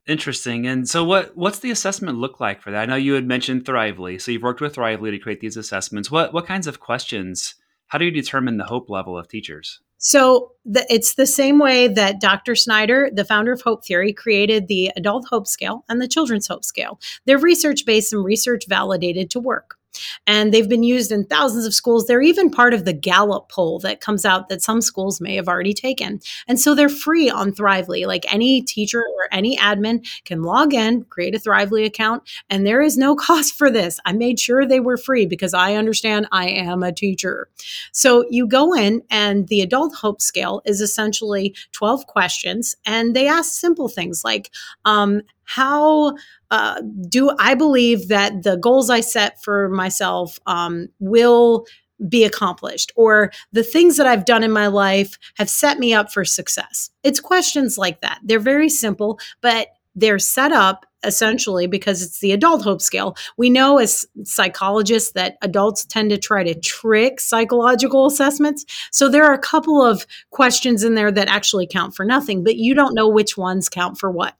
Interesting. 0.07 0.67
And 0.67 0.89
so 0.89 1.03
what 1.03 1.37
what's 1.37 1.59
the 1.59 1.71
assessment 1.71 2.17
look 2.17 2.39
like 2.39 2.61
for 2.61 2.71
that? 2.71 2.81
I 2.81 2.85
know 2.85 2.95
you 2.95 3.13
had 3.13 3.27
mentioned 3.27 3.65
Thrively. 3.65 4.19
So 4.19 4.31
you've 4.31 4.41
worked 4.41 4.59
with 4.59 4.75
Thrively 4.75 5.11
to 5.11 5.19
create 5.19 5.39
these 5.39 5.55
assessments. 5.55 6.09
What 6.09 6.33
what 6.33 6.47
kinds 6.47 6.67
of 6.67 6.79
questions? 6.79 7.55
How 7.87 7.97
do 7.97 8.05
you 8.05 8.11
determine 8.11 8.57
the 8.57 8.65
hope 8.65 8.89
level 8.89 9.17
of 9.17 9.27
teachers? 9.27 9.79
So 9.99 10.53
the, 10.65 10.85
it's 10.91 11.15
the 11.15 11.25
same 11.25 11.59
way 11.59 11.87
that 11.87 12.19
Dr. 12.19 12.55
Snyder, 12.55 13.09
the 13.13 13.25
founder 13.25 13.51
of 13.51 13.61
Hope 13.61 13.85
Theory, 13.85 14.13
created 14.13 14.67
the 14.67 14.91
Adult 14.95 15.27
Hope 15.29 15.45
Scale 15.45 15.85
and 15.87 16.01
the 16.01 16.07
Children's 16.07 16.47
Hope 16.47 16.65
Scale. 16.65 16.99
They're 17.25 17.37
research 17.37 17.85
based 17.85 18.13
and 18.13 18.23
research 18.23 18.65
validated 18.67 19.29
to 19.31 19.39
work 19.39 19.78
and 20.27 20.53
they've 20.53 20.69
been 20.69 20.83
used 20.83 21.11
in 21.11 21.25
thousands 21.25 21.65
of 21.65 21.73
schools. 21.73 22.05
They're 22.05 22.21
even 22.21 22.49
part 22.49 22.73
of 22.73 22.85
the 22.85 22.93
Gallup 22.93 23.49
poll 23.49 23.79
that 23.79 24.01
comes 24.01 24.25
out 24.25 24.49
that 24.49 24.61
some 24.61 24.81
schools 24.81 25.19
may 25.19 25.35
have 25.35 25.47
already 25.47 25.73
taken. 25.73 26.19
And 26.47 26.59
so 26.59 26.75
they're 26.75 26.89
free 26.89 27.29
on 27.29 27.51
Thrively. 27.51 28.05
Like 28.05 28.31
any 28.31 28.61
teacher 28.61 29.01
or 29.01 29.27
any 29.31 29.57
admin 29.57 30.05
can 30.25 30.43
log 30.43 30.73
in, 30.73 31.03
create 31.05 31.35
a 31.35 31.39
Thrively 31.39 31.85
account, 31.85 32.23
and 32.49 32.65
there 32.65 32.81
is 32.81 32.97
no 32.97 33.15
cost 33.29 33.55
for 33.55 33.69
this. 33.69 33.99
I 34.05 34.13
made 34.13 34.39
sure 34.39 34.65
they 34.65 34.79
were 34.79 34.97
free 34.97 35.25
because 35.25 35.53
I 35.53 35.75
understand 35.75 36.27
I 36.31 36.49
am 36.49 36.83
a 36.83 36.91
teacher. 36.91 37.49
So 37.91 38.25
you 38.29 38.47
go 38.47 38.73
in, 38.73 39.01
and 39.09 39.47
the 39.47 39.61
Adult 39.61 39.95
Hope 39.95 40.21
Scale 40.21 40.61
is 40.65 40.81
essentially 40.81 41.55
12 41.71 42.07
questions, 42.07 42.75
and 42.85 43.15
they 43.15 43.27
ask 43.27 43.53
simple 43.53 43.87
things 43.87 44.23
like, 44.23 44.51
um, 44.85 45.21
how 45.49 46.15
uh, 46.51 46.79
do 47.09 47.31
I 47.39 47.55
believe 47.55 48.07
that 48.09 48.43
the 48.43 48.55
goals 48.55 48.91
I 48.91 48.99
set 49.01 49.41
for 49.41 49.67
myself 49.69 50.37
um, 50.45 50.89
will 50.99 51.65
be 52.07 52.23
accomplished 52.23 52.91
or 52.95 53.31
the 53.51 53.63
things 53.63 53.97
that 53.97 54.05
I've 54.05 54.25
done 54.25 54.43
in 54.43 54.51
my 54.51 54.67
life 54.67 55.17
have 55.37 55.49
set 55.49 55.79
me 55.79 55.91
up 55.91 56.13
for 56.13 56.23
success? 56.23 56.91
It's 57.01 57.19
questions 57.19 57.79
like 57.79 58.01
that. 58.01 58.19
They're 58.23 58.39
very 58.39 58.69
simple, 58.69 59.19
but 59.41 59.69
they're 59.95 60.19
set 60.19 60.51
up 60.51 60.85
essentially 61.03 61.65
because 61.65 62.03
it's 62.03 62.19
the 62.19 62.31
adult 62.31 62.63
hope 62.63 62.81
scale. 62.81 63.15
We 63.35 63.49
know 63.49 63.79
as 63.79 64.05
psychologists 64.23 65.13
that 65.13 65.37
adults 65.41 65.83
tend 65.83 66.11
to 66.11 66.17
try 66.19 66.43
to 66.43 66.53
trick 66.59 67.19
psychological 67.19 68.05
assessments. 68.05 68.65
So 68.91 69.09
there 69.09 69.23
are 69.23 69.33
a 69.33 69.39
couple 69.39 69.83
of 69.83 70.05
questions 70.29 70.83
in 70.83 70.93
there 70.93 71.11
that 71.11 71.27
actually 71.27 71.65
count 71.65 71.95
for 71.95 72.05
nothing, 72.05 72.43
but 72.43 72.57
you 72.57 72.75
don't 72.75 72.93
know 72.93 73.09
which 73.09 73.35
ones 73.35 73.67
count 73.67 73.97
for 73.97 74.11
what. 74.11 74.35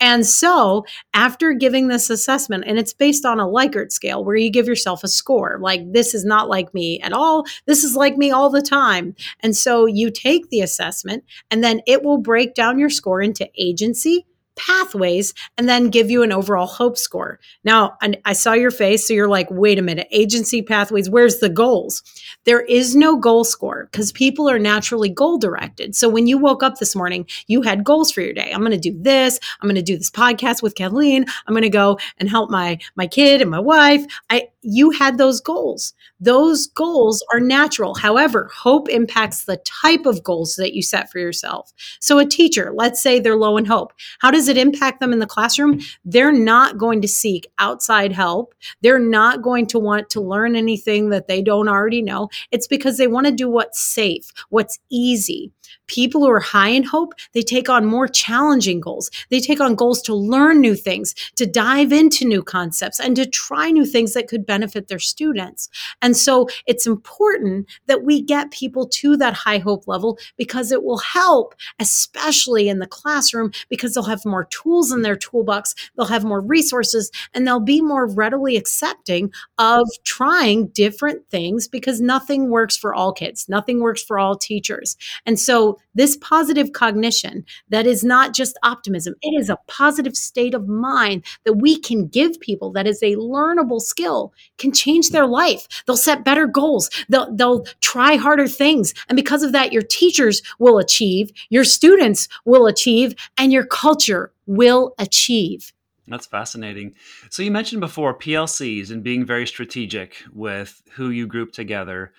And 0.00 0.26
so, 0.26 0.84
after 1.14 1.52
giving 1.52 1.88
this 1.88 2.10
assessment, 2.10 2.64
and 2.66 2.78
it's 2.78 2.92
based 2.92 3.24
on 3.24 3.40
a 3.40 3.46
Likert 3.46 3.92
scale 3.92 4.24
where 4.24 4.36
you 4.36 4.50
give 4.50 4.66
yourself 4.66 5.04
a 5.04 5.08
score, 5.08 5.58
like 5.60 5.92
this 5.92 6.14
is 6.14 6.24
not 6.24 6.48
like 6.48 6.72
me 6.74 7.00
at 7.00 7.12
all, 7.12 7.44
this 7.66 7.84
is 7.84 7.96
like 7.96 8.16
me 8.16 8.30
all 8.30 8.50
the 8.50 8.62
time. 8.62 9.14
And 9.40 9.56
so, 9.56 9.86
you 9.86 10.10
take 10.10 10.48
the 10.50 10.60
assessment, 10.60 11.24
and 11.50 11.62
then 11.62 11.80
it 11.86 12.02
will 12.02 12.18
break 12.18 12.54
down 12.54 12.78
your 12.78 12.90
score 12.90 13.20
into 13.22 13.48
agency, 13.58 14.26
pathways 14.56 15.34
and 15.56 15.68
then 15.68 15.90
give 15.90 16.10
you 16.10 16.22
an 16.22 16.32
overall 16.32 16.66
hope 16.66 16.96
score. 16.96 17.38
Now, 17.64 17.96
I 18.24 18.32
saw 18.32 18.52
your 18.52 18.70
face, 18.70 19.06
so 19.06 19.14
you're 19.14 19.28
like, 19.28 19.50
wait 19.50 19.78
a 19.78 19.82
minute, 19.82 20.08
agency 20.10 20.62
pathways, 20.62 21.08
where's 21.08 21.38
the 21.38 21.48
goals? 21.48 22.02
There 22.44 22.62
is 22.62 22.96
no 22.96 23.16
goal 23.16 23.44
score 23.44 23.88
because 23.90 24.12
people 24.12 24.48
are 24.48 24.58
naturally 24.58 25.08
goal 25.08 25.38
directed. 25.38 25.94
So 25.94 26.08
when 26.08 26.26
you 26.26 26.38
woke 26.38 26.62
up 26.62 26.78
this 26.78 26.96
morning, 26.96 27.26
you 27.46 27.62
had 27.62 27.84
goals 27.84 28.10
for 28.10 28.20
your 28.20 28.32
day. 28.32 28.50
I'm 28.52 28.60
going 28.60 28.72
to 28.72 28.78
do 28.78 28.96
this. 29.00 29.38
I'm 29.60 29.68
going 29.68 29.76
to 29.76 29.82
do 29.82 29.96
this 29.96 30.10
podcast 30.10 30.62
with 30.62 30.74
Cathleen. 30.74 31.26
I'm 31.46 31.54
going 31.54 31.62
to 31.62 31.68
go 31.68 31.98
and 32.18 32.28
help 32.28 32.50
my 32.50 32.78
my 32.96 33.06
kid 33.06 33.42
and 33.42 33.50
my 33.50 33.60
wife. 33.60 34.04
I 34.30 34.48
you 34.66 34.90
had 34.90 35.16
those 35.16 35.40
goals. 35.40 35.94
Those 36.18 36.66
goals 36.66 37.24
are 37.32 37.40
natural. 37.40 37.94
However, 37.94 38.50
hope 38.52 38.88
impacts 38.88 39.44
the 39.44 39.58
type 39.58 40.06
of 40.06 40.24
goals 40.24 40.56
that 40.56 40.74
you 40.74 40.82
set 40.82 41.10
for 41.10 41.18
yourself. 41.18 41.72
So, 42.00 42.18
a 42.18 42.26
teacher, 42.26 42.72
let's 42.74 43.00
say 43.00 43.20
they're 43.20 43.36
low 43.36 43.56
in 43.56 43.64
hope. 43.64 43.92
How 44.18 44.30
does 44.30 44.48
it 44.48 44.56
impact 44.56 45.00
them 45.00 45.12
in 45.12 45.20
the 45.20 45.26
classroom? 45.26 45.80
They're 46.04 46.32
not 46.32 46.78
going 46.78 47.00
to 47.02 47.08
seek 47.08 47.46
outside 47.58 48.12
help. 48.12 48.54
They're 48.80 48.98
not 48.98 49.42
going 49.42 49.66
to 49.68 49.78
want 49.78 50.10
to 50.10 50.20
learn 50.20 50.56
anything 50.56 51.10
that 51.10 51.28
they 51.28 51.42
don't 51.42 51.68
already 51.68 52.02
know. 52.02 52.28
It's 52.50 52.66
because 52.66 52.98
they 52.98 53.06
want 53.06 53.26
to 53.26 53.32
do 53.32 53.48
what's 53.48 53.80
safe, 53.80 54.32
what's 54.48 54.78
easy 54.90 55.52
people 55.86 56.20
who 56.22 56.30
are 56.30 56.40
high 56.40 56.68
in 56.68 56.82
hope, 56.82 57.14
they 57.32 57.42
take 57.42 57.68
on 57.68 57.84
more 57.84 58.08
challenging 58.08 58.80
goals. 58.80 59.10
They 59.30 59.40
take 59.40 59.60
on 59.60 59.74
goals 59.74 60.02
to 60.02 60.14
learn 60.14 60.60
new 60.60 60.74
things, 60.74 61.14
to 61.36 61.46
dive 61.46 61.92
into 61.92 62.24
new 62.24 62.42
concepts, 62.42 63.00
and 63.00 63.16
to 63.16 63.26
try 63.26 63.70
new 63.70 63.86
things 63.86 64.14
that 64.14 64.28
could 64.28 64.46
benefit 64.46 64.55
their 64.88 64.98
students. 64.98 65.68
And 66.02 66.16
so 66.16 66.48
it's 66.66 66.86
important 66.86 67.68
that 67.86 68.04
we 68.04 68.22
get 68.22 68.50
people 68.50 68.86
to 68.88 69.16
that 69.16 69.34
high 69.34 69.58
hope 69.58 69.86
level 69.86 70.18
because 70.36 70.72
it 70.72 70.82
will 70.82 70.98
help, 70.98 71.54
especially 71.78 72.68
in 72.68 72.78
the 72.78 72.86
classroom, 72.86 73.52
because 73.68 73.94
they'll 73.94 74.04
have 74.04 74.24
more 74.24 74.44
tools 74.46 74.92
in 74.92 75.02
their 75.02 75.16
toolbox, 75.16 75.74
they'll 75.96 76.06
have 76.06 76.24
more 76.24 76.40
resources, 76.40 77.10
and 77.34 77.46
they'll 77.46 77.60
be 77.60 77.80
more 77.80 78.06
readily 78.06 78.56
accepting 78.56 79.30
of 79.58 79.88
trying 80.04 80.68
different 80.68 81.28
things 81.28 81.68
because 81.68 82.00
nothing 82.00 82.50
works 82.50 82.76
for 82.76 82.94
all 82.94 83.12
kids, 83.12 83.48
nothing 83.48 83.80
works 83.80 84.02
for 84.02 84.18
all 84.18 84.36
teachers. 84.36 84.96
And 85.24 85.38
so 85.38 85.78
this 85.94 86.16
positive 86.18 86.72
cognition 86.72 87.44
that 87.68 87.86
is 87.86 88.04
not 88.04 88.34
just 88.34 88.58
optimism, 88.62 89.14
it 89.22 89.40
is 89.40 89.48
a 89.48 89.58
positive 89.66 90.16
state 90.16 90.54
of 90.54 90.68
mind 90.68 91.24
that 91.44 91.54
we 91.54 91.78
can 91.78 92.06
give 92.06 92.40
people 92.40 92.70
that 92.72 92.86
is 92.86 93.02
a 93.02 93.16
learnable 93.16 93.80
skill, 93.80 94.32
can 94.58 94.72
change 94.72 95.10
their 95.10 95.26
life. 95.26 95.66
They'll 95.86 95.96
set 95.96 96.24
better 96.24 96.46
goals, 96.46 96.90
they'll, 97.08 97.34
they'll 97.34 97.64
try 97.80 98.16
harder 98.16 98.48
things. 98.48 98.94
And 99.08 99.16
because 99.16 99.42
of 99.42 99.52
that, 99.52 99.72
your 99.72 99.82
teachers 99.82 100.42
will 100.58 100.78
achieve, 100.78 101.30
your 101.48 101.64
students 101.64 102.28
will 102.44 102.66
achieve, 102.66 103.14
and 103.38 103.52
your 103.52 103.66
culture 103.66 104.32
will 104.46 104.94
achieve. 104.98 105.72
That's 106.08 106.26
fascinating. 106.26 106.94
So 107.30 107.42
you 107.42 107.50
mentioned 107.50 107.80
before 107.80 108.16
PLCs 108.16 108.90
and 108.90 109.02
being 109.02 109.24
very 109.24 109.46
strategic 109.46 110.22
with 110.32 110.82
who 110.92 111.10
you 111.10 111.26
group 111.26 111.52
together. 111.52 112.12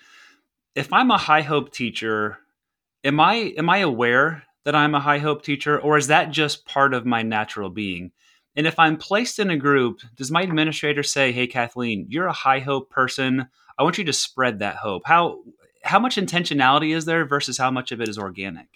If 0.74 0.92
I'm 0.92 1.10
a 1.10 1.16
high 1.16 1.40
hope 1.40 1.72
teacher 1.72 2.38
am 3.04 3.20
I 3.20 3.54
am 3.56 3.70
I 3.70 3.78
aware 3.78 4.44
that 4.64 4.74
I'm 4.74 4.94
a 4.94 5.00
high 5.00 5.18
hope 5.18 5.42
teacher, 5.42 5.80
or 5.80 5.96
is 5.96 6.08
that 6.08 6.30
just 6.30 6.66
part 6.66 6.92
of 6.92 7.06
my 7.06 7.22
natural 7.22 7.70
being? 7.70 8.12
And 8.58 8.66
if 8.66 8.76
I'm 8.76 8.96
placed 8.96 9.38
in 9.38 9.50
a 9.50 9.56
group, 9.56 10.00
does 10.16 10.32
my 10.32 10.42
administrator 10.42 11.04
say, 11.04 11.30
"Hey, 11.30 11.46
Cathleen, 11.46 12.06
you're 12.08 12.26
a 12.26 12.32
high 12.32 12.58
hope 12.58 12.90
person. 12.90 13.46
I 13.78 13.84
want 13.84 13.98
you 13.98 14.04
to 14.04 14.12
spread 14.12 14.58
that 14.58 14.76
hope." 14.76 15.02
How 15.06 15.38
how 15.84 16.00
much 16.00 16.16
intentionality 16.16 16.94
is 16.94 17.04
there 17.04 17.24
versus 17.24 17.56
how 17.56 17.70
much 17.70 17.92
of 17.92 18.00
it 18.00 18.08
is 18.08 18.18
organic? 18.18 18.66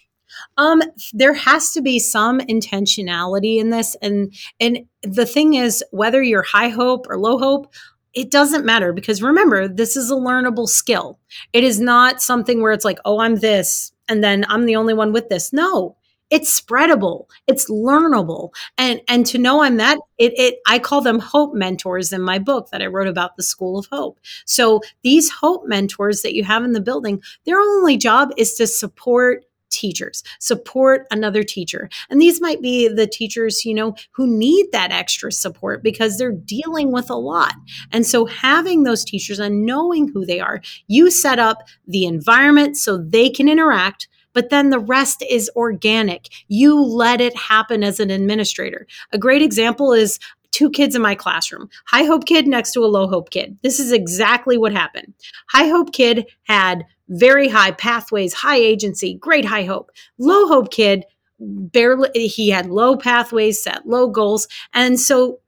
Um, 0.57 0.81
there 1.11 1.33
has 1.33 1.73
to 1.73 1.81
be 1.81 1.99
some 1.99 2.39
intentionality 2.39 3.59
in 3.59 3.71
this, 3.71 3.97
and 4.01 4.33
and 4.61 4.85
the 5.01 5.25
thing 5.25 5.55
is, 5.55 5.83
whether 5.91 6.23
you're 6.23 6.43
high 6.43 6.69
hope 6.69 7.05
or 7.09 7.19
low 7.19 7.37
hope, 7.37 7.73
it 8.13 8.31
doesn't 8.31 8.65
matter 8.65 8.93
because 8.93 9.21
remember, 9.21 9.67
this 9.67 9.97
is 9.97 10.09
a 10.09 10.15
learnable 10.15 10.69
skill. 10.69 11.19
It 11.51 11.65
is 11.65 11.81
not 11.81 12.21
something 12.21 12.61
where 12.61 12.71
it's 12.71 12.85
like, 12.85 12.99
oh, 13.03 13.19
I'm 13.19 13.35
this, 13.35 13.91
and 14.07 14.23
then 14.23 14.45
I'm 14.47 14.65
the 14.65 14.77
only 14.77 14.93
one 14.93 15.11
with 15.11 15.27
this. 15.27 15.51
No, 15.51 15.97
it's 16.33 16.59
spreadable 16.59 17.27
it's 17.47 17.69
learnable 17.69 18.49
and 18.77 18.99
and 19.07 19.25
to 19.25 19.37
know 19.37 19.61
i'm 19.61 19.77
that 19.77 19.99
it, 20.17 20.33
it 20.35 20.55
i 20.67 20.79
call 20.79 20.99
them 20.99 21.19
hope 21.19 21.53
mentors 21.53 22.11
in 22.11 22.21
my 22.21 22.39
book 22.39 22.69
that 22.71 22.81
i 22.81 22.87
wrote 22.87 23.07
about 23.07 23.37
the 23.37 23.43
school 23.43 23.77
of 23.77 23.85
hope 23.91 24.19
so 24.45 24.81
these 25.03 25.29
hope 25.29 25.61
mentors 25.67 26.23
that 26.23 26.33
you 26.33 26.43
have 26.43 26.63
in 26.63 26.73
the 26.73 26.81
building 26.81 27.21
their 27.45 27.59
only 27.59 27.95
job 27.95 28.29
is 28.35 28.55
to 28.55 28.65
support 28.65 29.45
teachers. 29.69 30.23
Support 30.39 31.07
another 31.09 31.41
teacher. 31.41 31.89
And 32.11 32.21
these 32.21 32.39
might 32.39 32.61
be 32.61 32.87
the 32.87 33.07
teachers, 33.07 33.65
you 33.65 33.73
know, 33.73 33.95
who 34.11 34.27
need 34.27 34.67
that 34.71 34.91
extra 34.91 35.31
support 35.31 35.81
because 35.81 36.17
they're 36.17 36.31
dealing 36.31 36.91
with 36.91 37.09
a 37.09 37.15
lot. 37.15 37.55
And 37.91 38.05
so 38.05 38.25
having 38.27 38.83
those 38.83 39.03
teachers 39.03 39.39
and 39.39 39.65
knowing 39.65 40.09
who 40.09 40.27
they 40.27 40.39
are, 40.39 40.61
you 40.87 41.09
set 41.09 41.39
up 41.39 41.67
the 41.87 42.05
environment 42.05 42.77
so 42.77 42.97
they 42.97 43.31
can 43.31 43.49
interact 43.49 44.07
but 44.33 44.49
then 44.49 44.69
the 44.69 44.79
rest 44.79 45.23
is 45.29 45.49
organic. 45.55 46.29
You 46.47 46.81
let 46.81 47.21
it 47.21 47.35
happen 47.35 47.83
as 47.83 47.99
an 47.99 48.09
administrator. 48.09 48.87
A 49.11 49.17
great 49.17 49.41
example 49.41 49.93
is 49.93 50.19
two 50.51 50.69
kids 50.69 50.95
in 50.95 51.01
my 51.01 51.15
classroom. 51.15 51.69
High 51.87 52.03
hope 52.03 52.25
kid 52.25 52.47
next 52.47 52.71
to 52.73 52.81
a 52.81 52.87
low 52.87 53.07
hope 53.07 53.31
kid. 53.31 53.57
This 53.63 53.79
is 53.79 53.91
exactly 53.91 54.57
what 54.57 54.71
happened. 54.71 55.13
High 55.49 55.67
hope 55.67 55.91
kid 55.91 56.27
had 56.43 56.85
very 57.09 57.49
high 57.49 57.71
pathways 57.71 58.33
high 58.33 58.57
agency 58.57 59.15
great 59.15 59.45
high 59.45 59.63
hope. 59.63 59.91
Low 60.17 60.47
hope 60.47 60.71
kid 60.71 61.05
barely 61.39 62.27
he 62.27 62.49
had 62.49 62.67
low 62.67 62.95
pathways 62.95 63.61
set 63.61 63.85
low 63.85 64.07
goals 64.07 64.47
and 64.73 64.99
so 64.99 65.39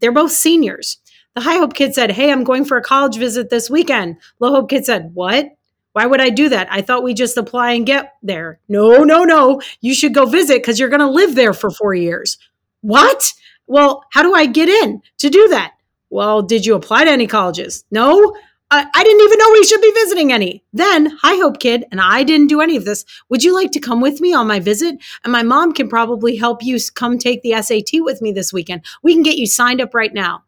they're 0.00 0.12
both 0.12 0.32
seniors. 0.32 0.98
The 1.34 1.42
high 1.42 1.58
hope 1.58 1.74
kid 1.74 1.94
said 1.94 2.10
hey 2.10 2.32
i'm 2.32 2.44
going 2.44 2.64
for 2.64 2.76
a 2.76 2.82
college 2.82 3.16
visit 3.16 3.50
this 3.50 3.70
weekend. 3.70 4.16
Low 4.40 4.50
hope 4.50 4.68
kid 4.68 4.84
said 4.84 5.14
what 5.14 5.55
why 5.96 6.04
would 6.04 6.20
I 6.20 6.28
do 6.28 6.50
that? 6.50 6.68
I 6.70 6.82
thought 6.82 7.02
we 7.02 7.14
just 7.14 7.38
apply 7.38 7.72
and 7.72 7.86
get 7.86 8.16
there. 8.22 8.60
No, 8.68 9.02
no, 9.02 9.24
no. 9.24 9.62
You 9.80 9.94
should 9.94 10.12
go 10.12 10.26
visit 10.26 10.58
because 10.58 10.78
you're 10.78 10.90
going 10.90 11.00
to 11.00 11.08
live 11.08 11.34
there 11.34 11.54
for 11.54 11.70
four 11.70 11.94
years. 11.94 12.36
What? 12.82 13.32
Well, 13.66 14.04
how 14.12 14.22
do 14.22 14.34
I 14.34 14.44
get 14.44 14.68
in 14.68 15.00
to 15.16 15.30
do 15.30 15.48
that? 15.48 15.72
Well, 16.10 16.42
did 16.42 16.66
you 16.66 16.74
apply 16.74 17.04
to 17.04 17.10
any 17.10 17.26
colleges? 17.26 17.86
No. 17.90 18.36
I, 18.70 18.86
I 18.94 19.04
didn't 19.04 19.22
even 19.22 19.38
know 19.38 19.50
we 19.52 19.64
should 19.64 19.80
be 19.80 19.92
visiting 19.92 20.34
any. 20.34 20.62
Then, 20.74 21.06
High 21.22 21.36
Hope 21.36 21.60
Kid, 21.60 21.86
and 21.90 21.98
I 21.98 22.24
didn't 22.24 22.48
do 22.48 22.60
any 22.60 22.76
of 22.76 22.84
this. 22.84 23.06
Would 23.30 23.42
you 23.42 23.54
like 23.54 23.70
to 23.70 23.80
come 23.80 24.02
with 24.02 24.20
me 24.20 24.34
on 24.34 24.46
my 24.46 24.60
visit? 24.60 24.98
And 25.24 25.32
my 25.32 25.42
mom 25.42 25.72
can 25.72 25.88
probably 25.88 26.36
help 26.36 26.62
you 26.62 26.78
come 26.94 27.16
take 27.16 27.40
the 27.40 27.54
SAT 27.62 28.02
with 28.02 28.20
me 28.20 28.32
this 28.32 28.52
weekend. 28.52 28.84
We 29.02 29.14
can 29.14 29.22
get 29.22 29.38
you 29.38 29.46
signed 29.46 29.80
up 29.80 29.94
right 29.94 30.12
now. 30.12 30.44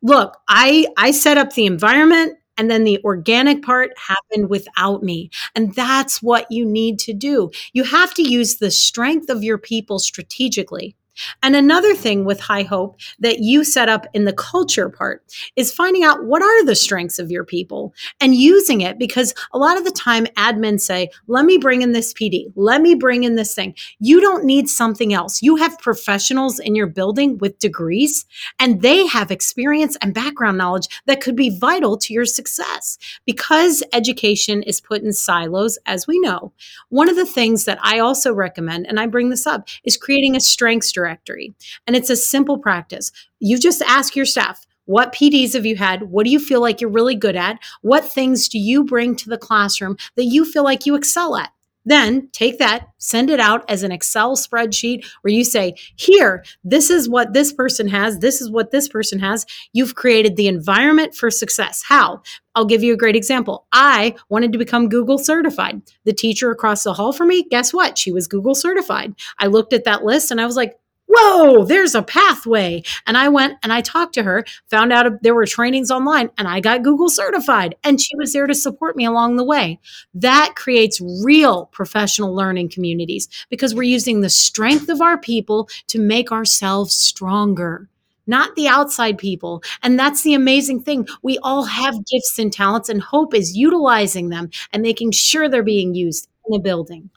Look, 0.00 0.38
I 0.48 0.86
I 0.96 1.10
set 1.10 1.36
up 1.36 1.52
the 1.52 1.66
environment 1.66 2.38
and 2.62 2.70
then 2.70 2.84
the 2.84 3.00
organic 3.02 3.60
part 3.64 3.90
happened 3.98 4.48
without 4.48 5.02
me. 5.02 5.30
And 5.56 5.74
that's 5.74 6.22
what 6.22 6.46
you 6.48 6.64
need 6.64 7.00
to 7.00 7.12
do. 7.12 7.50
You 7.72 7.82
have 7.82 8.14
to 8.14 8.22
use 8.22 8.58
the 8.58 8.70
strength 8.70 9.28
of 9.28 9.42
your 9.42 9.58
people 9.58 9.98
strategically 9.98 10.94
and 11.42 11.56
another 11.56 11.94
thing 11.94 12.24
with 12.24 12.40
High 12.40 12.62
Hope 12.62 12.98
that 13.18 13.40
you 13.40 13.64
set 13.64 13.88
up 13.88 14.06
in 14.14 14.24
the 14.24 14.32
culture 14.32 14.88
part 14.88 15.24
is 15.56 15.72
finding 15.72 16.04
out 16.04 16.24
what 16.24 16.42
are 16.42 16.64
the 16.64 16.74
strengths 16.74 17.18
of 17.18 17.30
your 17.30 17.44
people 17.44 17.94
and 18.20 18.34
using 18.34 18.80
it 18.80 18.98
because 18.98 19.34
a 19.52 19.58
lot 19.58 19.76
of 19.76 19.84
the 19.84 19.90
time 19.90 20.26
admins 20.36 20.80
say, 20.80 21.10
let 21.26 21.44
me 21.44 21.58
bring 21.58 21.82
in 21.82 21.92
this 21.92 22.12
PD, 22.12 22.52
let 22.56 22.80
me 22.80 22.94
bring 22.94 23.24
in 23.24 23.34
this 23.34 23.54
thing. 23.54 23.74
You 23.98 24.20
don't 24.20 24.44
need 24.44 24.68
something 24.68 25.12
else. 25.12 25.42
You 25.42 25.56
have 25.56 25.78
professionals 25.78 26.58
in 26.58 26.74
your 26.74 26.86
building 26.86 27.38
with 27.38 27.58
degrees 27.58 28.24
and 28.58 28.82
they 28.82 29.06
have 29.06 29.30
experience 29.30 29.96
and 30.00 30.14
background 30.14 30.58
knowledge 30.58 30.88
that 31.06 31.20
could 31.20 31.36
be 31.36 31.58
vital 31.58 31.96
to 31.98 32.12
your 32.12 32.24
success. 32.24 32.98
Because 33.26 33.82
education 33.92 34.62
is 34.62 34.80
put 34.80 35.02
in 35.02 35.12
silos, 35.12 35.78
as 35.86 36.06
we 36.06 36.18
know, 36.20 36.52
one 36.88 37.08
of 37.08 37.16
the 37.16 37.26
things 37.26 37.64
that 37.64 37.78
I 37.82 37.98
also 37.98 38.32
recommend, 38.32 38.86
and 38.86 38.98
I 38.98 39.06
bring 39.06 39.30
this 39.30 39.46
up, 39.46 39.68
is 39.84 39.96
creating 39.96 40.36
a 40.36 40.40
strengths 40.40 40.92
directory. 41.02 41.52
And 41.86 41.96
it's 41.96 42.10
a 42.10 42.16
simple 42.16 42.58
practice. 42.58 43.10
You 43.40 43.58
just 43.58 43.82
ask 43.82 44.14
your 44.14 44.24
staff, 44.24 44.66
what 44.84 45.12
PDs 45.12 45.54
have 45.54 45.66
you 45.66 45.76
had? 45.76 46.02
What 46.02 46.24
do 46.24 46.30
you 46.30 46.38
feel 46.38 46.60
like 46.60 46.80
you're 46.80 46.90
really 46.90 47.14
good 47.14 47.36
at? 47.36 47.58
What 47.82 48.04
things 48.04 48.48
do 48.48 48.58
you 48.58 48.84
bring 48.84 49.16
to 49.16 49.28
the 49.28 49.38
classroom 49.38 49.96
that 50.16 50.24
you 50.24 50.44
feel 50.44 50.64
like 50.64 50.86
you 50.86 50.94
excel 50.94 51.36
at? 51.36 51.50
Then 51.84 52.28
take 52.32 52.58
that, 52.58 52.88
send 52.98 53.28
it 53.28 53.40
out 53.40 53.68
as 53.68 53.82
an 53.82 53.90
Excel 53.90 54.36
spreadsheet 54.36 55.04
where 55.22 55.34
you 55.34 55.44
say, 55.44 55.74
Here, 55.96 56.44
this 56.62 56.90
is 56.90 57.08
what 57.08 57.32
this 57.32 57.52
person 57.52 57.88
has. 57.88 58.18
This 58.18 58.40
is 58.40 58.50
what 58.50 58.70
this 58.70 58.88
person 58.88 59.18
has. 59.18 59.44
You've 59.72 59.96
created 59.96 60.36
the 60.36 60.46
environment 60.46 61.14
for 61.14 61.30
success. 61.30 61.82
How? 61.84 62.22
I'll 62.54 62.64
give 62.66 62.82
you 62.82 62.92
a 62.92 62.98
great 62.98 63.16
example. 63.16 63.66
I 63.72 64.14
wanted 64.28 64.52
to 64.52 64.58
become 64.58 64.88
Google 64.88 65.18
certified. 65.18 65.82
The 66.04 66.12
teacher 66.12 66.50
across 66.50 66.84
the 66.84 66.92
hall 66.92 67.12
from 67.12 67.28
me, 67.28 67.44
guess 67.50 67.72
what? 67.72 67.98
She 67.98 68.12
was 68.12 68.28
Google 68.28 68.54
certified. 68.54 69.14
I 69.38 69.46
looked 69.46 69.72
at 69.72 69.84
that 69.84 70.04
list 70.04 70.30
and 70.30 70.40
I 70.40 70.46
was 70.46 70.56
like, 70.56 70.76
whoa, 71.14 71.64
there's 71.64 71.94
a 71.94 72.02
pathway. 72.02 72.82
And 73.06 73.16
I 73.16 73.28
went 73.28 73.58
and 73.62 73.72
I 73.72 73.80
talked 73.80 74.14
to 74.14 74.22
her, 74.22 74.44
found 74.70 74.92
out 74.92 75.22
there 75.22 75.34
were 75.34 75.46
trainings 75.46 75.90
online, 75.90 76.30
and 76.38 76.48
I 76.48 76.60
got 76.60 76.82
Google 76.82 77.08
certified. 77.08 77.74
And 77.84 78.00
she 78.00 78.16
was 78.16 78.32
there 78.32 78.46
to 78.46 78.54
support 78.54 78.96
me 78.96 79.04
along 79.04 79.36
the 79.36 79.44
way. 79.44 79.78
That 80.14 80.54
creates 80.56 81.00
real 81.22 81.66
professional 81.66 82.34
learning 82.34 82.70
communities 82.70 83.28
because 83.50 83.74
we're 83.74 83.82
using 83.82 84.20
the 84.20 84.30
strength 84.30 84.88
of 84.88 85.00
our 85.00 85.18
people 85.18 85.68
to 85.88 85.98
make 85.98 86.32
ourselves 86.32 86.94
stronger. 86.94 87.88
Not 88.26 88.54
the 88.54 88.68
outside 88.68 89.18
people. 89.18 89.62
And 89.82 89.98
that's 89.98 90.22
the 90.22 90.34
amazing 90.34 90.82
thing. 90.82 91.08
We 91.22 91.38
all 91.42 91.64
have 91.64 92.06
gifts 92.06 92.38
and 92.38 92.52
talents, 92.52 92.88
and 92.88 93.02
hope 93.02 93.34
is 93.34 93.56
utilizing 93.56 94.28
them 94.28 94.50
and 94.72 94.82
making 94.82 95.10
sure 95.10 95.48
they're 95.48 95.64
being 95.64 95.94
used 95.94 96.28
in 96.46 96.54
a 96.54 96.62
building. 96.62 97.10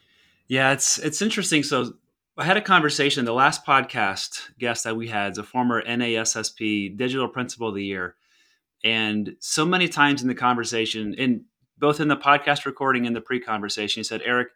Yeah, 0.48 0.74
it's 0.74 0.98
it's 0.98 1.22
interesting. 1.22 1.64
So 1.64 1.94
I 2.38 2.44
had 2.44 2.58
a 2.58 2.62
conversation. 2.62 3.24
The 3.24 3.32
last 3.32 3.66
podcast 3.66 4.58
guest 4.60 4.84
that 4.84 4.98
we 4.98 5.08
had 5.08 5.32
is 5.32 5.38
a 5.38 5.44
former 5.44 5.82
NASSP 5.82 6.98
Digital 6.98 7.30
Principal 7.30 7.70
of 7.70 7.76
the 7.76 7.86
Year, 7.86 8.18
and 8.84 9.38
so 9.40 9.66
many 9.66 9.88
times 9.88 10.22
in 10.22 10.28
the 10.28 10.36
conversation, 10.36 11.14
in 11.14 11.46
both 11.78 12.02
in 12.02 12.10
the 12.10 12.18
podcast 12.18 12.66
recording 12.66 13.08
and 13.08 13.16
the 13.16 13.22
pre-conversation, 13.22 14.02
he 14.02 14.04
said, 14.04 14.22
"Eric, 14.26 14.50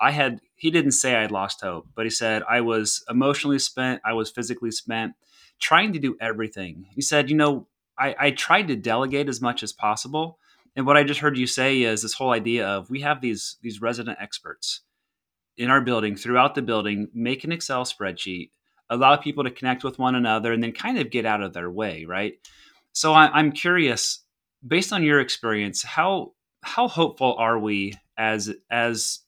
I 0.00 0.12
had." 0.12 0.42
He 0.54 0.70
didn't 0.70 0.92
say 0.92 1.16
I 1.16 1.22
had 1.22 1.32
lost 1.32 1.60
hope, 1.60 1.88
but 1.96 2.06
he 2.06 2.10
said 2.10 2.44
I 2.48 2.60
was 2.60 3.04
emotionally 3.10 3.58
spent. 3.58 4.00
I 4.04 4.12
was 4.12 4.30
physically 4.30 4.70
spent, 4.70 5.14
trying 5.58 5.92
to 5.92 5.98
do 5.98 6.16
everything. 6.20 6.86
He 6.94 7.02
said, 7.02 7.28
"You 7.30 7.36
know, 7.36 7.66
I, 7.98 8.14
I 8.16 8.30
tried 8.30 8.68
to 8.68 8.76
delegate 8.76 9.28
as 9.28 9.40
much 9.40 9.64
as 9.64 9.72
possible." 9.72 10.38
And 10.76 10.86
what 10.86 10.96
I 10.96 11.02
just 11.02 11.18
heard 11.18 11.36
you 11.36 11.48
say 11.48 11.82
is 11.82 12.02
this 12.02 12.14
whole 12.14 12.30
idea 12.30 12.64
of 12.64 12.90
we 12.90 13.00
have 13.00 13.20
these 13.20 13.56
these 13.60 13.82
resident 13.82 14.18
experts 14.20 14.82
in 15.56 15.70
our 15.70 15.80
building, 15.80 16.16
throughout 16.16 16.54
the 16.54 16.62
building, 16.62 17.08
make 17.14 17.44
an 17.44 17.52
Excel 17.52 17.84
spreadsheet, 17.84 18.50
allow 18.90 19.16
people 19.16 19.44
to 19.44 19.50
connect 19.50 19.84
with 19.84 19.98
one 19.98 20.14
another, 20.14 20.52
and 20.52 20.62
then 20.62 20.72
kind 20.72 20.98
of 20.98 21.10
get 21.10 21.26
out 21.26 21.42
of 21.42 21.52
their 21.52 21.70
way, 21.70 22.04
right? 22.04 22.34
So 22.92 23.12
I, 23.12 23.38
am 23.38 23.52
curious, 23.52 24.20
based 24.66 24.92
on 24.92 25.02
your 25.02 25.20
experience, 25.20 25.82
how 25.82 26.32
how 26.62 26.88
hopeful 26.88 27.34
are 27.38 27.58
we 27.58 27.94
as 28.16 28.52
as 28.70 29.20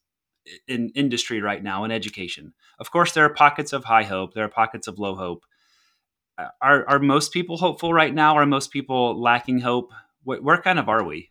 in 0.68 0.90
industry 0.94 1.40
right 1.40 1.62
now 1.62 1.84
in 1.84 1.90
education? 1.90 2.54
Of 2.78 2.90
course, 2.90 3.12
there 3.12 3.24
are 3.24 3.34
pockets 3.34 3.72
of 3.72 3.84
high 3.84 4.04
hope, 4.04 4.34
there 4.34 4.44
are 4.44 4.48
pockets 4.48 4.86
of 4.86 4.98
low 4.98 5.14
hope. 5.14 5.44
Are 6.60 6.86
are 6.88 6.98
most 6.98 7.32
people 7.32 7.56
hopeful 7.56 7.92
right 7.92 8.14
now? 8.14 8.36
Are 8.36 8.46
most 8.46 8.70
people 8.70 9.20
lacking 9.20 9.60
hope? 9.60 9.92
Where, 10.22 10.40
where 10.40 10.60
kind 10.60 10.78
of 10.78 10.88
are 10.88 11.04
we? 11.04 11.30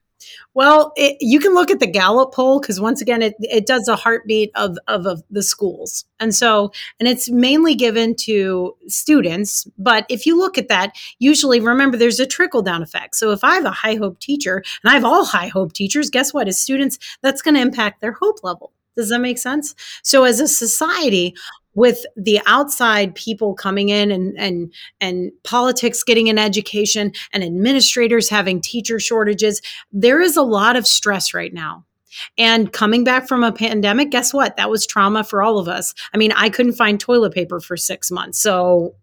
Well, 0.53 0.93
it, 0.95 1.17
you 1.19 1.39
can 1.39 1.53
look 1.53 1.69
at 1.71 1.79
the 1.79 1.87
Gallup 1.87 2.33
poll 2.33 2.59
because 2.59 2.79
once 2.79 3.01
again, 3.01 3.21
it, 3.21 3.35
it 3.39 3.65
does 3.65 3.87
a 3.87 3.95
heartbeat 3.95 4.51
of, 4.55 4.77
of, 4.87 5.05
of 5.05 5.23
the 5.29 5.43
schools. 5.43 6.05
And 6.19 6.33
so, 6.33 6.71
and 6.99 7.09
it's 7.09 7.29
mainly 7.29 7.75
given 7.75 8.15
to 8.21 8.75
students. 8.87 9.67
But 9.77 10.05
if 10.09 10.25
you 10.25 10.37
look 10.37 10.57
at 10.57 10.69
that, 10.69 10.95
usually 11.19 11.59
remember 11.59 11.97
there's 11.97 12.19
a 12.19 12.25
trickle 12.25 12.61
down 12.61 12.81
effect. 12.81 13.15
So 13.15 13.31
if 13.31 13.43
I 13.43 13.55
have 13.55 13.65
a 13.65 13.71
high 13.71 13.95
hope 13.95 14.19
teacher 14.19 14.63
and 14.83 14.91
I 14.91 14.93
have 14.93 15.05
all 15.05 15.25
high 15.25 15.47
hope 15.47 15.73
teachers, 15.73 16.09
guess 16.09 16.33
what? 16.33 16.47
As 16.47 16.57
students, 16.57 16.97
that's 17.21 17.41
going 17.41 17.55
to 17.55 17.61
impact 17.61 18.01
their 18.01 18.13
hope 18.13 18.43
level. 18.43 18.71
Does 18.95 19.09
that 19.09 19.19
make 19.19 19.37
sense? 19.37 19.75
So 20.03 20.23
as 20.23 20.39
a 20.39 20.47
society, 20.47 21.35
with 21.75 22.05
the 22.15 22.41
outside 22.45 23.13
people 23.13 23.53
coming 23.53 23.89
in 23.89 24.11
and 24.11 24.35
and 24.37 24.73
and 24.99 25.31
politics 25.43 26.03
getting 26.03 26.29
an 26.29 26.39
education 26.39 27.11
and 27.33 27.43
administrators 27.43 28.29
having 28.29 28.59
teacher 28.61 28.99
shortages 28.99 29.61
there 29.91 30.21
is 30.21 30.35
a 30.35 30.41
lot 30.41 30.75
of 30.75 30.87
stress 30.87 31.33
right 31.33 31.53
now. 31.53 31.85
And 32.37 32.71
coming 32.71 33.03
back 33.03 33.27
from 33.27 33.43
a 33.43 33.51
pandemic 33.51 34.09
guess 34.09 34.33
what? 34.33 34.57
That 34.57 34.69
was 34.69 34.87
trauma 34.87 35.23
for 35.23 35.43
all 35.43 35.59
of 35.59 35.67
us. 35.67 35.93
I 36.13 36.17
mean 36.17 36.31
i 36.31 36.49
couldn't 36.49 36.73
find 36.73 36.99
toilet 36.99 37.33
paper 37.33 37.59
for 37.59 37.77
6 37.77 38.11
months 38.11 38.39
so 38.39 38.95